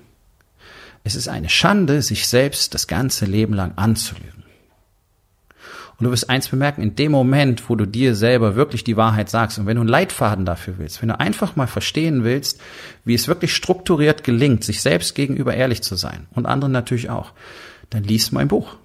es 1.05 1.15
ist 1.15 1.29
eine 1.29 1.49
Schande, 1.49 2.03
sich 2.03 2.27
selbst 2.27 2.75
das 2.75 2.87
ganze 2.87 3.25
Leben 3.25 3.55
lang 3.55 3.73
anzulügen. 3.77 4.38
Und 5.99 6.05
du 6.05 6.13
wirst 6.13 6.31
eins 6.31 6.49
bemerken, 6.49 6.81
in 6.81 6.95
dem 6.95 7.11
Moment, 7.11 7.69
wo 7.69 7.75
du 7.75 7.85
dir 7.85 8.15
selber 8.15 8.55
wirklich 8.55 8.85
die 8.85 8.97
Wahrheit 8.97 9.29
sagst 9.29 9.59
und 9.59 9.67
wenn 9.67 9.75
du 9.75 9.81
einen 9.81 9.89
Leitfaden 9.89 10.45
dafür 10.45 10.75
willst, 10.79 11.03
wenn 11.03 11.09
du 11.09 11.19
einfach 11.19 11.57
mal 11.57 11.67
verstehen 11.67 12.23
willst, 12.23 12.61
wie 13.05 13.15
es 13.15 13.27
wirklich 13.27 13.53
strukturiert 13.53 14.23
gelingt, 14.23 14.63
sich 14.63 14.81
selbst 14.81 15.17
gegenüber 15.17 15.55
ehrlich 15.55 15.83
zu 15.83 15.97
sein 15.97 16.29
und 16.35 16.47
anderen 16.47 16.73
natürlich 16.73 17.11
auch, 17.11 17.33
dann 17.91 18.05
liest 18.05 18.33
mein 18.33 18.47
Buch. 18.47 18.77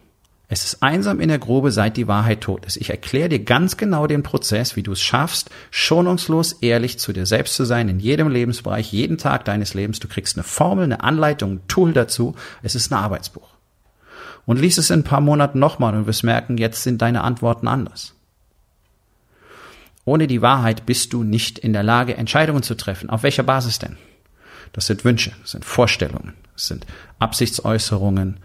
Es 0.50 0.65
ist 0.65 0.84
einsam 0.84 1.20
in 1.20 1.29
der 1.29 1.39
Grube, 1.39 1.72
seit 1.72 1.98
die 1.98 2.08
Wahrheit 2.08 2.41
tot 2.41 2.65
ist. 2.65 2.77
Ich 2.77 2.89
erkläre 2.89 3.29
dir 3.29 3.39
ganz 3.39 3.77
genau 3.77 4.08
den 4.08 4.24
Prozess, 4.24 4.75
wie 4.75 4.84
du 4.84 4.91
es 4.91 5.01
schaffst, 5.01 5.50
schonungslos 5.72 6.53
ehrlich 6.62 7.00
zu 7.00 7.13
dir 7.13 7.25
selbst 7.25 7.55
zu 7.55 7.63
sein, 7.63 7.89
in 7.89 8.00
jedem 8.00 8.27
Lebensbereich, 8.27 8.91
jeden 8.91 9.17
Tag 9.17 9.46
deines 9.46 9.74
Lebens. 9.74 10.00
Du 10.00 10.08
kriegst 10.08 10.36
eine 10.36 10.43
Formel, 10.43 10.86
eine 10.86 11.03
Anleitung, 11.03 11.53
ein 11.53 11.67
Tool 11.67 11.93
dazu. 11.93 12.36
Es 12.62 12.75
ist 12.75 12.91
ein 12.91 13.00
Arbeitsbuch. 13.00 13.52
Und 14.45 14.59
lies 14.59 14.77
es 14.77 14.89
in 14.89 15.01
ein 15.01 15.03
paar 15.03 15.21
Monaten 15.21 15.59
nochmal 15.59 15.95
und 15.95 16.05
wirst 16.05 16.23
merken, 16.23 16.57
jetzt 16.57 16.83
sind 16.83 17.01
deine 17.01 17.23
Antworten 17.23 17.67
anders. 17.67 18.13
Ohne 20.05 20.27
die 20.27 20.41
Wahrheit 20.41 20.85
bist 20.85 21.13
du 21.13 21.23
nicht 21.23 21.59
in 21.59 21.71
der 21.71 21.83
Lage, 21.83 22.17
Entscheidungen 22.17 22.63
zu 22.63 22.75
treffen. 22.75 23.09
Auf 23.09 23.23
welcher 23.23 23.43
Basis 23.43 23.79
denn? 23.79 23.97
Das 24.73 24.88
sind 24.88 25.05
Wünsche, 25.05 25.31
das 25.41 25.51
sind 25.51 25.63
Vorstellungen, 25.63 26.33
das 26.55 26.67
sind 26.67 26.85
Absichtsäußerungen, 27.19 28.39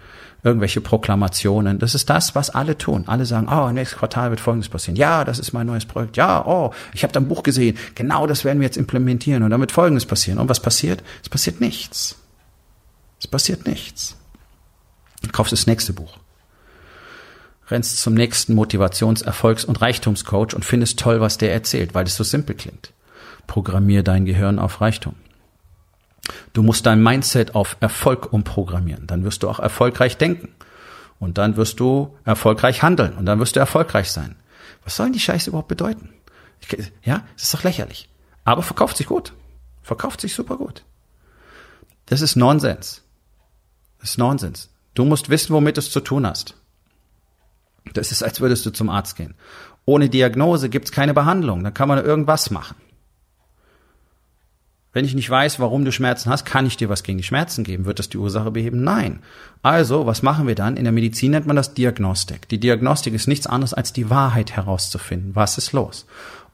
irgendwelche 0.44 0.80
Proklamationen. 0.80 1.78
Das 1.78 1.94
ist 1.94 2.10
das, 2.10 2.34
was 2.34 2.50
alle 2.50 2.78
tun. 2.78 3.04
Alle 3.06 3.26
sagen, 3.26 3.48
oh, 3.50 3.70
nächstes 3.70 3.98
Quartal 3.98 4.30
wird 4.30 4.40
Folgendes 4.40 4.68
passieren. 4.68 4.96
Ja, 4.96 5.24
das 5.24 5.38
ist 5.38 5.52
mein 5.52 5.66
neues 5.66 5.86
Projekt. 5.86 6.16
Ja, 6.16 6.46
oh, 6.46 6.72
ich 6.92 7.02
habe 7.02 7.12
da 7.12 7.18
ein 7.18 7.28
Buch 7.28 7.42
gesehen. 7.42 7.76
Genau 7.94 8.26
das 8.26 8.44
werden 8.44 8.60
wir 8.60 8.66
jetzt 8.66 8.76
implementieren 8.76 9.42
und 9.42 9.50
damit 9.50 9.72
Folgendes 9.72 10.06
passieren. 10.06 10.38
Und 10.38 10.48
was 10.48 10.60
passiert? 10.60 11.02
Es 11.22 11.28
passiert 11.28 11.60
nichts. 11.60 12.16
Es 13.18 13.26
passiert 13.26 13.66
nichts. 13.66 14.17
Du 15.22 15.30
kaufst 15.30 15.52
das 15.52 15.66
nächste 15.66 15.92
Buch. 15.92 16.18
Rennst 17.68 17.98
zum 17.98 18.14
nächsten 18.14 18.54
Motivations-, 18.54 19.22
Erfolgs- 19.22 19.64
und 19.64 19.80
Reichtumscoach 19.80 20.54
und 20.54 20.64
findest 20.64 20.98
toll, 20.98 21.20
was 21.20 21.38
der 21.38 21.52
erzählt, 21.52 21.94
weil 21.94 22.06
es 22.06 22.16
so 22.16 22.24
simpel 22.24 22.56
klingt. 22.56 22.92
Programmier 23.46 24.02
dein 24.02 24.24
Gehirn 24.24 24.58
auf 24.58 24.80
Reichtum. 24.80 25.14
Du 26.52 26.62
musst 26.62 26.86
dein 26.86 27.02
Mindset 27.02 27.54
auf 27.54 27.76
Erfolg 27.80 28.32
umprogrammieren. 28.32 29.06
Dann 29.06 29.24
wirst 29.24 29.42
du 29.42 29.48
auch 29.48 29.58
erfolgreich 29.58 30.16
denken. 30.16 30.48
Und 31.18 31.38
dann 31.38 31.56
wirst 31.56 31.80
du 31.80 32.16
erfolgreich 32.24 32.82
handeln. 32.82 33.14
Und 33.14 33.26
dann 33.26 33.38
wirst 33.40 33.56
du 33.56 33.60
erfolgreich 33.60 34.10
sein. 34.10 34.36
Was 34.84 34.96
sollen 34.96 35.12
die 35.12 35.20
Scheiße 35.20 35.50
überhaupt 35.50 35.68
bedeuten? 35.68 36.10
Ja, 37.02 37.24
es 37.36 37.44
ist 37.44 37.54
doch 37.54 37.64
lächerlich. 37.64 38.08
Aber 38.44 38.62
verkauft 38.62 38.96
sich 38.96 39.06
gut. 39.06 39.32
Verkauft 39.82 40.20
sich 40.20 40.34
super 40.34 40.56
gut. 40.56 40.84
Das 42.06 42.20
ist 42.20 42.36
Nonsens. 42.36 43.02
Das 44.00 44.10
ist 44.10 44.18
Nonsens. 44.18 44.70
Du 44.98 45.04
musst 45.04 45.30
wissen, 45.30 45.54
womit 45.54 45.76
du 45.76 45.80
es 45.80 45.92
zu 45.92 46.00
tun 46.00 46.26
hast. 46.26 46.56
Das 47.94 48.10
ist, 48.10 48.24
als 48.24 48.40
würdest 48.40 48.66
du 48.66 48.70
zum 48.70 48.90
Arzt 48.90 49.14
gehen. 49.14 49.34
Ohne 49.84 50.08
Diagnose 50.08 50.68
gibt's 50.68 50.90
keine 50.90 51.14
Behandlung. 51.14 51.62
Dann 51.62 51.72
kann 51.72 51.86
man 51.86 52.04
irgendwas 52.04 52.50
machen. 52.50 52.74
Wenn 54.92 55.04
ich 55.04 55.14
nicht 55.14 55.30
weiß, 55.30 55.60
warum 55.60 55.84
du 55.84 55.92
Schmerzen 55.92 56.30
hast, 56.30 56.44
kann 56.44 56.66
ich 56.66 56.76
dir 56.76 56.88
was 56.88 57.04
gegen 57.04 57.18
die 57.18 57.22
Schmerzen 57.22 57.62
geben. 57.62 57.84
Wird 57.84 58.00
das 58.00 58.08
die 58.08 58.18
Ursache 58.18 58.50
beheben? 58.50 58.82
Nein. 58.82 59.22
Also, 59.62 60.04
was 60.04 60.24
machen 60.24 60.48
wir 60.48 60.56
dann? 60.56 60.76
In 60.76 60.82
der 60.82 60.92
Medizin 60.92 61.30
nennt 61.30 61.46
man 61.46 61.54
das 61.54 61.74
Diagnostik. 61.74 62.48
Die 62.48 62.58
Diagnostik 62.58 63.14
ist 63.14 63.28
nichts 63.28 63.46
anderes 63.46 63.74
als 63.74 63.92
die 63.92 64.10
Wahrheit 64.10 64.50
herauszufinden. 64.50 65.36
Was 65.36 65.58
ist 65.58 65.70
los? 65.70 66.06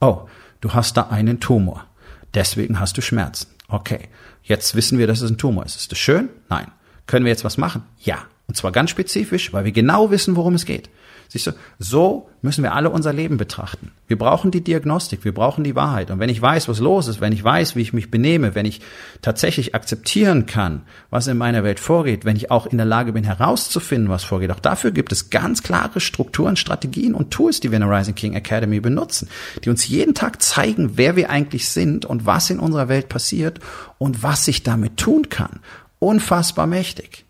Oh, 0.03 0.29
du 0.61 0.75
hast 0.75 0.99
da 0.99 1.09
einen 1.09 1.41
Tumor. 1.41 1.87
Deswegen 2.35 2.79
hast 2.79 2.99
du 2.99 3.01
Schmerzen. 3.01 3.47
Okay. 3.69 4.11
Jetzt 4.43 4.75
wissen 4.75 4.99
wir, 4.99 5.07
dass 5.07 5.23
es 5.23 5.31
ein 5.31 5.39
Tumor 5.39 5.65
ist. 5.65 5.77
Ist 5.77 5.93
das 5.93 5.99
schön? 5.99 6.29
Nein. 6.51 6.67
Können 7.07 7.25
wir 7.25 7.33
jetzt 7.33 7.45
was 7.45 7.57
machen? 7.57 7.85
Ja. 8.01 8.27
Und 8.47 8.57
zwar 8.57 8.73
ganz 8.73 8.91
spezifisch, 8.91 9.53
weil 9.53 9.65
wir 9.65 9.73
genau 9.73 10.11
wissen, 10.11 10.37
worum 10.37 10.55
es 10.55 10.67
geht. 10.67 10.91
Siehst 11.29 11.47
du, 11.47 11.53
so 11.79 12.29
müssen 12.43 12.63
wir 12.63 12.75
alle 12.75 12.91
unser 12.91 13.13
Leben 13.13 13.39
betrachten. 13.39 13.91
Wir 14.07 14.19
brauchen 14.19 14.51
die 14.51 14.63
Diagnostik, 14.63 15.25
wir 15.25 15.33
brauchen 15.33 15.65
die 15.65 15.75
Wahrheit. 15.75 16.11
Und 16.11 16.21
wenn 16.21 16.29
ich 16.29 16.41
weiß, 16.41 16.69
was 16.69 16.79
los 16.79 17.09
ist, 17.09 17.21
wenn 17.21 17.33
ich 17.33 17.43
weiß, 17.43 17.75
wie 17.75 17.81
ich 17.81 17.93
mich 17.93 18.11
benehme, 18.11 18.55
wenn 18.55 18.67
ich 18.67 18.83
tatsächlich 19.23 19.75
akzeptieren 19.75 20.47
kann, 20.47 20.83
was 21.11 21.27
in 21.27 21.39
meiner 21.39 21.65
Welt 21.65 21.81
vorgeht, 21.81 22.25
wenn 22.25 22.37
ich 22.37 22.51
auch 22.51 22.67
in 22.67 22.77
der 22.77 22.87
Lage 22.87 23.13
bin, 23.13 23.25
herauszufinden, 23.25 24.11
was 24.11 24.23
vorgeht, 24.23 24.51
auch 24.51 24.61
dafür 24.61 24.93
gibt 24.93 25.11
es 25.11 25.31
ganz 25.31 25.63
klare 25.63 26.01
Strukturen, 26.01 26.57
Strategien 26.57 27.15
und 27.15 27.31
Tools, 27.31 27.61
die 27.61 27.71
wir 27.71 27.81
in 27.81 27.89
der 27.89 27.99
Rising 27.99 28.15
King 28.15 28.35
Academy 28.35 28.81
benutzen, 28.81 29.29
die 29.65 29.71
uns 29.71 29.89
jeden 29.89 30.15
Tag 30.15 30.43
zeigen, 30.43 30.99
wer 30.99 31.17
wir 31.17 31.31
eigentlich 31.31 31.69
sind 31.69 32.05
und 32.05 32.27
was 32.27 32.51
in 32.51 32.61
unserer 32.61 32.89
Welt 32.89 33.09
passiert 33.09 33.61
und 33.99 34.23
was 34.23 34.47
ich 34.47 34.63
damit 34.63 34.99
tun 34.99 35.31
kann. 35.31 35.61
Unfassbar 35.99 36.67
mächtig. 36.67 37.24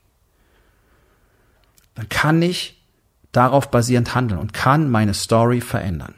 Dann 1.95 2.09
kann 2.09 2.43
ich 2.43 2.83
darauf 3.33 3.71
basierend 3.71 4.15
handeln 4.15 4.41
und 4.41 4.53
kann 4.53 4.91
meine 4.91 5.15
Story 5.15 5.61
verändern. 5.61 6.15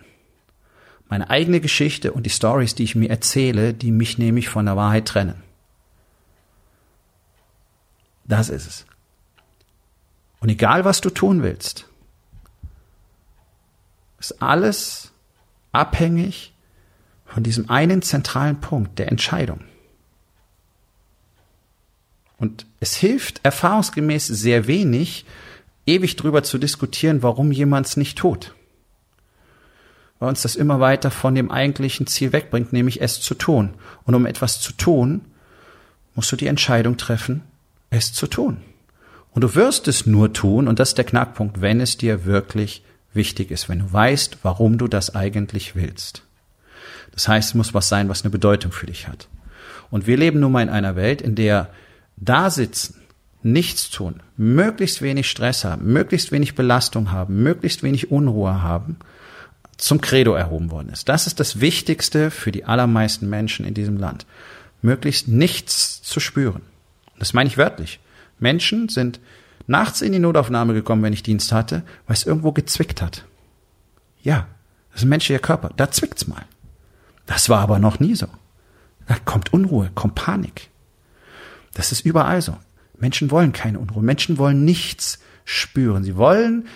Meine 1.09 1.31
eigene 1.31 1.61
Geschichte 1.61 2.13
und 2.13 2.25
die 2.25 2.31
Stories, 2.31 2.75
die 2.75 2.85
ich 2.85 2.95
mir 2.95 3.11
erzähle, 3.11 3.75
die 3.75 3.93
mich 3.93 4.19
nämlich 4.19 4.49
von 4.49 4.67
der 4.67 4.77
Wahrheit 4.77 5.07
trennen. 5.07 5.43
Das 8.25 8.49
ist 8.49 8.67
es. 8.67 8.87
Und 10.41 10.49
egal, 10.49 10.85
was 10.85 11.01
du 11.01 11.11
tun 11.11 11.43
willst, 11.43 11.89
ist 14.19 14.43
alles 14.43 15.13
abhängig 15.73 16.53
von 17.25 17.43
diesem 17.43 17.71
einen 17.71 18.03
zentralen 18.03 18.61
Punkt 18.61 18.99
der 18.99 19.09
Entscheidung. 19.09 19.61
Und 22.39 22.67
es 22.81 22.97
hilft 22.97 23.45
erfahrungsgemäß 23.45 24.27
sehr 24.27 24.67
wenig, 24.67 25.25
ewig 25.87 26.17
drüber 26.17 26.43
zu 26.43 26.59
diskutieren, 26.59 27.23
warum 27.23 27.53
jemand 27.53 27.87
es 27.87 27.97
nicht 27.97 28.19
tut. 28.19 28.55
Weil 30.19 30.29
uns 30.31 30.43
das 30.43 30.57
immer 30.57 30.81
weiter 30.81 31.11
von 31.11 31.35
dem 31.35 31.51
eigentlichen 31.51 32.07
Ziel 32.07 32.33
wegbringt, 32.33 32.73
nämlich 32.73 33.01
es 33.01 33.21
zu 33.21 33.35
tun. 33.35 33.75
Und 34.05 34.15
um 34.15 34.27
etwas 34.27 34.61
zu 34.61 34.73
tun, 34.73 35.23
musst 36.15 36.33
du 36.33 36.37
die 36.37 36.47
Entscheidung 36.47 36.97
treffen, 36.97 37.43
es 37.91 38.13
zu 38.13 38.27
tun. 38.27 38.59
Und 39.31 39.43
du 39.43 39.55
wirst 39.55 39.87
es 39.87 40.07
nur 40.07 40.33
tun, 40.33 40.67
und 40.67 40.79
das 40.79 40.91
ist 40.91 40.99
der 40.99 41.05
Knackpunkt, 41.05 41.61
wenn 41.61 41.81
es 41.81 41.99
dir 41.99 42.25
wirklich 42.25 42.83
wichtig 43.13 43.51
ist, 43.51 43.69
wenn 43.69 43.81
du 43.81 43.93
weißt, 43.93 44.39
warum 44.43 44.79
du 44.79 44.89
das 44.89 45.15
eigentlich 45.15 45.75
willst. 45.77 46.23
Das 47.13 47.29
heißt, 47.29 47.51
es 47.51 47.55
muss 47.55 47.75
was 47.75 47.89
sein, 47.89 48.09
was 48.09 48.23
eine 48.23 48.31
Bedeutung 48.31 48.73
für 48.73 48.87
dich 48.87 49.09
hat. 49.09 49.29
Und 49.91 50.07
wir 50.07 50.17
leben 50.17 50.41
nun 50.41 50.53
mal 50.53 50.63
in 50.63 50.69
einer 50.69 50.97
Welt, 50.97 51.21
in 51.21 51.35
der 51.35 51.71
da 52.17 52.51
sitzen 52.51 52.97
nichts 53.47 53.91
tun, 53.91 54.23
möglichst 54.37 55.03
wenig 55.03 55.31
Stress 55.31 55.65
haben, 55.65 55.93
möglichst 55.93 56.33
wenig 56.33 56.55
Belastung 56.55 57.13
haben, 57.13 57.43
möglichst 57.43 57.83
wenig 57.83 58.11
Unruhe 58.11 58.63
haben, 58.63 58.97
zum 59.77 60.01
Credo 60.01 60.35
erhoben 60.35 60.71
worden 60.71 60.89
ist. 60.89 61.09
Das 61.09 61.27
ist 61.27 61.39
das 61.39 61.61
Wichtigste 61.61 62.31
für 62.31 62.51
die 62.51 62.65
allermeisten 62.65 63.29
Menschen 63.29 63.65
in 63.65 63.75
diesem 63.75 63.99
Land. 63.99 64.27
Möglichst 64.83 65.29
nichts 65.29 66.03
zu 66.03 66.19
spüren. 66.19 66.63
Das 67.19 67.35
meine 67.35 67.49
ich 67.49 67.57
wörtlich. 67.57 68.01
Menschen 68.39 68.89
sind 68.89 69.21
nachts 69.67 70.03
in 70.03 70.13
die 70.13 70.19
Notaufnahme 70.19 70.75
gekommen, 70.75 71.03
wenn 71.03 71.13
ich 71.13 71.23
Dienst 71.23 71.53
hatte, 71.53 71.83
weil 72.07 72.17
es 72.17 72.27
irgendwo 72.27 72.53
gezwickt 72.53 73.01
hat. 73.01 73.25
Ja, 74.23 74.49
das 74.91 75.01
ist 75.01 75.07
ein 75.07 75.11
menschlicher 75.11 75.41
Körper. 75.41 75.71
Da 75.77 75.91
zwickt's 75.91 76.27
mal. 76.27 76.45
Das 77.27 77.49
war 77.49 77.61
aber 77.61 77.79
noch 77.79 78.01
nie 78.01 78.15
so. 78.15 78.27
Da 79.07 79.17
kommt 79.25 79.53
Unruhe, 79.53 79.91
kommt 79.95 80.15
Panik. 80.15 80.69
Das 81.75 81.93
ist 81.93 82.05
überall 82.05 82.43
so. 82.43 82.57
Menschen 82.99 83.31
wollen 83.31 83.53
keine 83.53 83.79
Unruhe. 83.79 84.03
Menschen 84.03 84.39
wollen 84.39 84.65
nichts 84.65 85.19
spüren. 85.45 86.05
Sie 86.05 86.17
wollen 86.17 86.67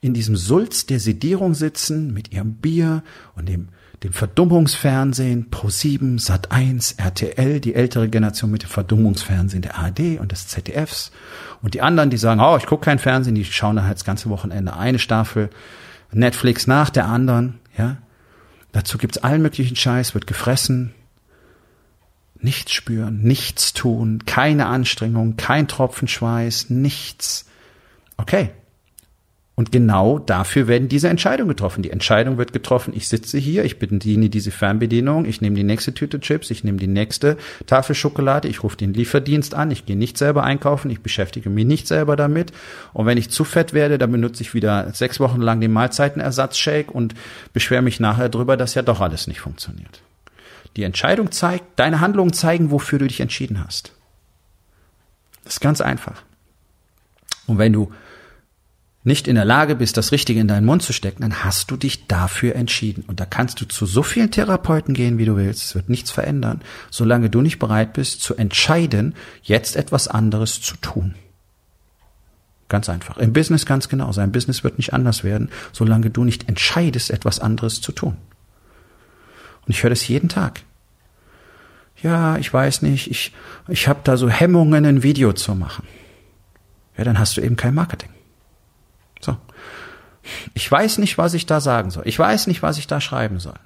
in 0.00 0.14
diesem 0.14 0.36
Sulz 0.36 0.86
der 0.86 1.00
Sedierung 1.00 1.54
sitzen 1.54 2.12
mit 2.14 2.32
ihrem 2.32 2.54
Bier 2.54 3.02
und 3.36 3.48
dem, 3.48 3.68
dem 4.02 4.12
Verdummungsfernsehen, 4.12 5.50
Pro7, 5.50 6.24
Sat1, 6.24 6.98
RTL, 6.98 7.60
die 7.60 7.74
ältere 7.74 8.08
Generation 8.08 8.50
mit 8.50 8.62
dem 8.62 8.70
Verdummungsfernsehen 8.70 9.62
der 9.62 9.78
ARD 9.78 10.18
und 10.18 10.32
des 10.32 10.48
ZDFs. 10.48 11.12
Und 11.60 11.74
die 11.74 11.82
anderen, 11.82 12.08
die 12.08 12.16
sagen, 12.16 12.40
oh, 12.40 12.56
ich 12.56 12.66
gucke 12.66 12.86
kein 12.86 12.98
Fernsehen, 12.98 13.34
die 13.34 13.44
schauen 13.44 13.76
dann 13.76 13.84
halt 13.86 13.98
das 13.98 14.06
ganze 14.06 14.30
Wochenende 14.30 14.74
eine 14.74 14.98
Staffel 14.98 15.50
Netflix 16.12 16.66
nach 16.66 16.90
der 16.90 17.06
anderen, 17.06 17.60
ja. 17.76 17.98
Dazu 18.72 18.98
gibt's 18.98 19.18
allen 19.18 19.42
möglichen 19.42 19.74
Scheiß, 19.74 20.14
wird 20.14 20.28
gefressen, 20.28 20.94
Nichts 22.42 22.72
spüren, 22.72 23.20
nichts 23.22 23.74
tun, 23.74 24.22
keine 24.24 24.66
Anstrengung, 24.66 25.36
kein 25.36 25.68
Tropfen 25.68 26.08
Schweiß, 26.08 26.70
nichts. 26.70 27.46
Okay. 28.16 28.50
Und 29.60 29.72
genau 29.72 30.18
dafür 30.18 30.68
werden 30.68 30.88
diese 30.88 31.10
Entscheidungen 31.10 31.50
getroffen. 31.50 31.82
Die 31.82 31.90
Entscheidung 31.90 32.38
wird 32.38 32.54
getroffen, 32.54 32.94
ich 32.96 33.08
sitze 33.08 33.36
hier, 33.36 33.62
ich 33.66 33.78
bediene 33.78 34.30
diese 34.30 34.50
Fernbedienung, 34.50 35.26
ich 35.26 35.42
nehme 35.42 35.54
die 35.54 35.64
nächste 35.64 35.92
Tüte 35.92 36.18
Chips, 36.18 36.50
ich 36.50 36.64
nehme 36.64 36.78
die 36.78 36.86
nächste 36.86 37.36
Tafel 37.66 37.94
Schokolade, 37.94 38.48
ich 38.48 38.62
rufe 38.62 38.78
den 38.78 38.94
Lieferdienst 38.94 39.54
an, 39.54 39.70
ich 39.70 39.84
gehe 39.84 39.98
nicht 39.98 40.16
selber 40.16 40.44
einkaufen, 40.44 40.90
ich 40.90 41.02
beschäftige 41.02 41.50
mich 41.50 41.66
nicht 41.66 41.86
selber 41.86 42.16
damit. 42.16 42.52
Und 42.94 43.04
wenn 43.04 43.18
ich 43.18 43.28
zu 43.28 43.44
fett 43.44 43.74
werde, 43.74 43.98
dann 43.98 44.12
benutze 44.12 44.42
ich 44.42 44.54
wieder 44.54 44.94
sechs 44.94 45.20
Wochen 45.20 45.42
lang 45.42 45.60
den 45.60 45.72
Mahlzeitenersatzshake 45.72 46.90
und 46.90 47.12
beschwere 47.52 47.82
mich 47.82 48.00
nachher 48.00 48.30
drüber, 48.30 48.56
dass 48.56 48.74
ja 48.74 48.80
doch 48.80 49.02
alles 49.02 49.26
nicht 49.26 49.40
funktioniert. 49.40 50.00
Die 50.76 50.84
Entscheidung 50.84 51.32
zeigt, 51.32 51.78
deine 51.78 52.00
Handlungen 52.00 52.32
zeigen, 52.32 52.70
wofür 52.70 52.98
du 52.98 53.08
dich 53.08 53.20
entschieden 53.20 53.64
hast. 53.64 53.92
Das 55.44 55.54
ist 55.54 55.60
ganz 55.60 55.80
einfach. 55.80 56.22
Und 57.46 57.58
wenn 57.58 57.72
du 57.72 57.92
nicht 59.02 59.28
in 59.28 59.34
der 59.34 59.46
Lage 59.46 59.76
bist, 59.76 59.96
das 59.96 60.12
Richtige 60.12 60.40
in 60.40 60.48
deinen 60.48 60.66
Mund 60.66 60.82
zu 60.82 60.92
stecken, 60.92 61.22
dann 61.22 61.42
hast 61.42 61.70
du 61.70 61.76
dich 61.76 62.06
dafür 62.06 62.54
entschieden. 62.54 63.04
Und 63.06 63.18
da 63.18 63.24
kannst 63.24 63.60
du 63.60 63.64
zu 63.64 63.86
so 63.86 64.02
vielen 64.02 64.30
Therapeuten 64.30 64.92
gehen, 64.92 65.16
wie 65.16 65.24
du 65.24 65.36
willst. 65.36 65.64
Es 65.64 65.74
wird 65.74 65.88
nichts 65.88 66.10
verändern, 66.10 66.60
solange 66.90 67.30
du 67.30 67.40
nicht 67.40 67.58
bereit 67.58 67.94
bist 67.94 68.20
zu 68.20 68.34
entscheiden, 68.34 69.14
jetzt 69.42 69.74
etwas 69.74 70.06
anderes 70.06 70.60
zu 70.60 70.76
tun. 70.76 71.14
Ganz 72.68 72.88
einfach. 72.88 73.16
Im 73.16 73.32
Business 73.32 73.66
ganz 73.66 73.88
genau. 73.88 74.12
Sein 74.12 74.32
Business 74.32 74.62
wird 74.62 74.76
nicht 74.76 74.92
anders 74.92 75.24
werden, 75.24 75.48
solange 75.72 76.10
du 76.10 76.22
nicht 76.22 76.48
entscheidest, 76.48 77.10
etwas 77.10 77.40
anderes 77.40 77.80
zu 77.80 77.92
tun. 77.92 78.16
Und 79.70 79.76
ich 79.76 79.84
höre 79.84 79.90
das 79.90 80.08
jeden 80.08 80.28
Tag. 80.28 80.62
Ja, 82.02 82.38
ich 82.38 82.52
weiß 82.52 82.82
nicht, 82.82 83.08
ich, 83.08 83.32
ich 83.68 83.86
habe 83.86 84.00
da 84.02 84.16
so 84.16 84.28
Hemmungen, 84.28 84.84
ein 84.84 85.04
Video 85.04 85.32
zu 85.32 85.54
machen. 85.54 85.86
Ja, 86.96 87.04
dann 87.04 87.20
hast 87.20 87.36
du 87.36 87.40
eben 87.40 87.54
kein 87.54 87.72
Marketing. 87.72 88.08
So. 89.20 89.36
Ich 90.54 90.68
weiß 90.68 90.98
nicht, 90.98 91.18
was 91.18 91.34
ich 91.34 91.46
da 91.46 91.60
sagen 91.60 91.92
soll. 91.92 92.02
Ich 92.08 92.18
weiß 92.18 92.48
nicht, 92.48 92.64
was 92.64 92.78
ich 92.78 92.88
da 92.88 93.00
schreiben 93.00 93.38
soll. 93.38 93.60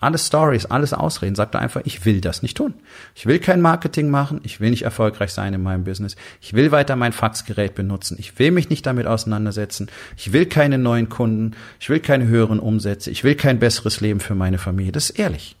Alles 0.00 0.26
Stories, 0.26 0.66
alles 0.66 0.92
Ausreden. 0.92 1.34
Sagt 1.34 1.54
er 1.54 1.60
einfach, 1.60 1.82
ich 1.84 2.04
will 2.04 2.20
das 2.20 2.42
nicht 2.42 2.56
tun. 2.56 2.74
Ich 3.14 3.26
will 3.26 3.38
kein 3.38 3.60
Marketing 3.60 4.10
machen. 4.10 4.40
Ich 4.44 4.60
will 4.60 4.70
nicht 4.70 4.82
erfolgreich 4.82 5.32
sein 5.32 5.54
in 5.54 5.62
meinem 5.62 5.84
Business. 5.84 6.16
Ich 6.40 6.54
will 6.54 6.70
weiter 6.70 6.96
mein 6.96 7.12
Faxgerät 7.12 7.74
benutzen. 7.74 8.16
Ich 8.18 8.38
will 8.38 8.52
mich 8.52 8.70
nicht 8.70 8.86
damit 8.86 9.06
auseinandersetzen. 9.06 9.88
Ich 10.16 10.32
will 10.32 10.46
keine 10.46 10.78
neuen 10.78 11.08
Kunden. 11.08 11.56
Ich 11.80 11.90
will 11.90 12.00
keine 12.00 12.26
höheren 12.28 12.60
Umsätze. 12.60 13.10
Ich 13.10 13.24
will 13.24 13.34
kein 13.34 13.58
besseres 13.58 14.00
Leben 14.00 14.20
für 14.20 14.34
meine 14.34 14.58
Familie. 14.58 14.92
Das 14.92 15.10
ist 15.10 15.18
ehrlich 15.18 15.57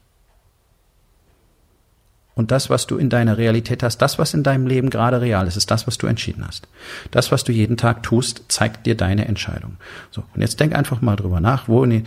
und 2.38 2.52
das, 2.52 2.70
was 2.70 2.86
du 2.86 2.98
in 2.98 3.10
deiner 3.10 3.36
Realität 3.36 3.82
hast, 3.82 3.98
das, 3.98 4.16
was 4.20 4.32
in 4.32 4.44
deinem 4.44 4.68
Leben 4.68 4.90
gerade 4.90 5.20
real 5.20 5.48
ist, 5.48 5.56
ist 5.56 5.72
das, 5.72 5.88
was 5.88 5.98
du 5.98 6.06
entschieden 6.06 6.46
hast. 6.46 6.68
Das, 7.10 7.32
was 7.32 7.42
du 7.42 7.50
jeden 7.50 7.76
Tag 7.76 8.04
tust, 8.04 8.44
zeigt 8.46 8.86
dir 8.86 8.96
deine 8.96 9.26
Entscheidung. 9.26 9.76
So, 10.12 10.22
und 10.36 10.40
jetzt 10.40 10.60
denk 10.60 10.72
einfach 10.72 11.00
mal 11.00 11.16
drüber 11.16 11.40
nach, 11.40 11.66
wo 11.66 11.82
in 11.82 11.90
den 11.90 12.06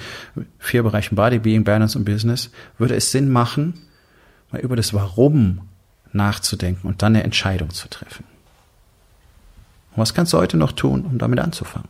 vier 0.57 0.83
Bereichen 0.83 1.17
Body, 1.17 1.39
Being, 1.39 1.65
Balance 1.65 1.97
und 1.97 2.05
Business 2.05 2.49
würde 2.77 2.95
es 2.95 3.11
Sinn 3.11 3.29
machen, 3.29 3.73
mal 4.53 4.61
über 4.61 4.77
das 4.77 4.93
Warum 4.93 5.67
nachzudenken 6.13 6.87
und 6.87 7.01
dann 7.01 7.13
eine 7.13 7.25
Entscheidung 7.25 7.71
zu 7.71 7.89
treffen. 7.89 8.23
Und 9.91 9.97
was 9.97 10.13
kannst 10.13 10.31
du 10.31 10.37
heute 10.37 10.55
noch 10.55 10.71
tun, 10.71 11.01
um 11.01 11.17
damit 11.17 11.41
anzufangen? 11.41 11.89